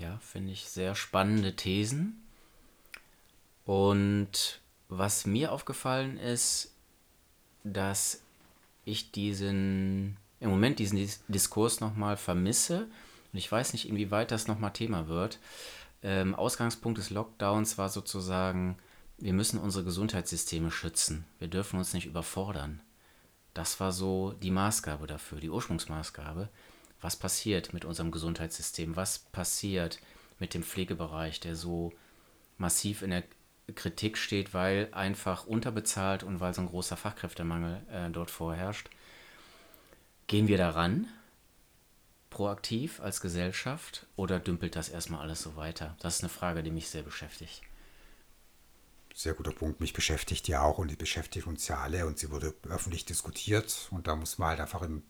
Ja, 0.00 0.18
finde 0.18 0.52
ich 0.52 0.66
sehr 0.66 0.94
spannende 0.94 1.54
Thesen. 1.54 2.20
Und 3.64 4.60
was 4.88 5.26
mir 5.26 5.52
aufgefallen 5.52 6.18
ist, 6.18 6.74
dass 7.62 8.22
ich 8.84 9.12
diesen, 9.12 10.16
im 10.40 10.50
Moment 10.50 10.78
diesen 10.78 11.08
Diskurs 11.28 11.80
nochmal 11.80 12.16
vermisse. 12.16 12.88
Und 13.32 13.38
ich 13.38 13.52
weiß 13.52 13.74
nicht, 13.74 13.88
inwieweit 13.88 14.32
das 14.32 14.48
nochmal 14.48 14.72
Thema 14.72 15.06
wird 15.06 15.38
ähm, 16.02 16.34
Ausgangspunkt 16.34 16.98
des 16.98 17.10
Lockdowns 17.10 17.78
war 17.78 17.88
sozusagen, 17.88 18.76
wir 19.18 19.32
müssen 19.32 19.58
unsere 19.58 19.84
Gesundheitssysteme 19.84 20.70
schützen. 20.70 21.24
Wir 21.38 21.48
dürfen 21.48 21.78
uns 21.78 21.92
nicht 21.92 22.06
überfordern. 22.06 22.80
Das 23.52 23.80
war 23.80 23.92
so 23.92 24.34
die 24.42 24.50
Maßgabe 24.50 25.06
dafür, 25.06 25.40
die 25.40 25.50
Ursprungsmaßgabe. 25.50 26.48
Was 27.00 27.16
passiert 27.16 27.72
mit 27.72 27.84
unserem 27.84 28.10
Gesundheitssystem? 28.10 28.96
Was 28.96 29.18
passiert 29.18 30.00
mit 30.38 30.54
dem 30.54 30.62
Pflegebereich, 30.62 31.40
der 31.40 31.56
so 31.56 31.92
massiv 32.58 33.02
in 33.02 33.10
der 33.10 33.24
Kritik 33.74 34.18
steht, 34.18 34.52
weil 34.52 34.88
einfach 34.92 35.46
unterbezahlt 35.46 36.22
und 36.22 36.40
weil 36.40 36.54
so 36.54 36.60
ein 36.60 36.68
großer 36.68 36.96
Fachkräftemangel 36.96 37.82
äh, 37.90 38.10
dort 38.10 38.30
vorherrscht? 38.30 38.90
Gehen 40.26 40.48
wir 40.48 40.58
daran? 40.58 41.08
proaktiv 42.30 43.00
als 43.00 43.20
Gesellschaft 43.20 44.06
oder 44.16 44.38
dümpelt 44.38 44.76
das 44.76 44.88
erstmal 44.88 45.20
alles 45.20 45.42
so 45.42 45.56
weiter? 45.56 45.96
Das 46.00 46.16
ist 46.16 46.22
eine 46.22 46.30
Frage, 46.30 46.62
die 46.62 46.70
mich 46.70 46.88
sehr 46.88 47.02
beschäftigt. 47.02 47.60
Sehr 49.12 49.34
guter 49.34 49.50
Punkt. 49.50 49.80
Mich 49.80 49.92
beschäftigt 49.92 50.48
ja 50.48 50.62
auch 50.62 50.78
und 50.78 50.90
die 50.90 50.96
beschäftigt 50.96 51.46
uns 51.46 51.66
ja 51.68 51.78
alle 51.78 52.06
und 52.06 52.18
sie 52.18 52.30
wurde 52.30 52.54
öffentlich 52.68 53.04
diskutiert 53.04 53.88
und 53.90 54.06
da 54.06 54.14
muss 54.14 54.38
man 54.38 54.50
halt 54.50 54.60
einfach 54.60 54.82
im, 54.82 55.02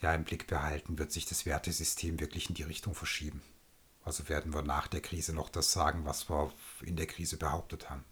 ja, 0.00 0.14
im 0.14 0.24
Blick 0.24 0.46
behalten, 0.46 0.98
wird 0.98 1.12
sich 1.12 1.26
das 1.26 1.46
Wertesystem 1.46 2.20
wirklich 2.20 2.48
in 2.48 2.54
die 2.54 2.62
Richtung 2.62 2.94
verschieben. 2.94 3.42
Also 4.04 4.28
werden 4.28 4.54
wir 4.54 4.62
nach 4.62 4.86
der 4.86 5.00
Krise 5.00 5.34
noch 5.34 5.48
das 5.48 5.72
sagen, 5.72 6.04
was 6.04 6.30
wir 6.30 6.52
in 6.82 6.96
der 6.96 7.06
Krise 7.06 7.36
behauptet 7.36 7.90
haben. 7.90 8.04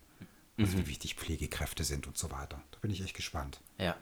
Also 0.58 0.78
wie 0.78 0.86
wichtig 0.86 1.16
Pflegekräfte 1.16 1.82
sind 1.82 2.06
und 2.06 2.16
so 2.16 2.30
weiter. 2.30 2.62
Da 2.70 2.78
bin 2.80 2.90
ich 2.90 3.02
echt 3.02 3.14
gespannt. 3.14 3.60
Ja. 3.78 3.96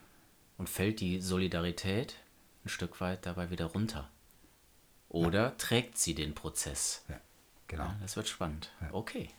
Und 0.59 0.69
fällt 0.69 1.01
die 1.01 1.21
Solidarität 1.21 2.17
ein 2.65 2.69
Stück 2.69 3.01
weit 3.01 3.25
dabei 3.25 3.51
wieder 3.51 3.67
runter? 3.67 4.09
Oder 5.09 5.57
trägt 5.57 5.99
sie 5.99 6.15
den 6.15 6.35
Prozess? 6.35 7.05
Ja, 7.09 7.21
genau. 7.69 7.85
Ja, 7.85 7.97
das 8.01 8.17
wird 8.17 8.29
spannend. 8.29 8.71
Okay. 8.93 9.31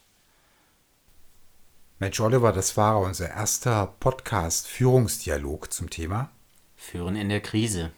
Mensch, 1.99 2.19
Oliver, 2.19 2.51
das 2.51 2.75
war 2.77 2.99
unser 2.99 3.29
erster 3.29 3.87
Podcast-Führungsdialog 3.99 5.71
zum 5.71 5.89
Thema. 5.89 6.31
Führen 6.75 7.15
in 7.15 7.29
der 7.29 7.41
Krise. 7.41 7.91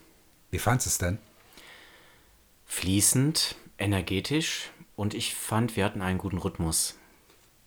Wie 0.50 0.58
fandest 0.58 0.86
du 0.86 0.90
es 0.90 0.98
denn? 0.98 1.18
Fließend, 2.66 3.56
energetisch 3.78 4.70
und 4.96 5.14
ich 5.14 5.34
fand, 5.34 5.76
wir 5.76 5.84
hatten 5.84 6.02
einen 6.02 6.18
guten 6.18 6.38
Rhythmus. 6.38 6.98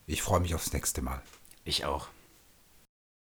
Ich 0.08 0.22
freue 0.22 0.40
mich 0.40 0.56
aufs 0.56 0.74
nächste 0.74 1.02
Mal. 1.02 1.22
Ich 1.64 1.86
auch. 1.86 2.08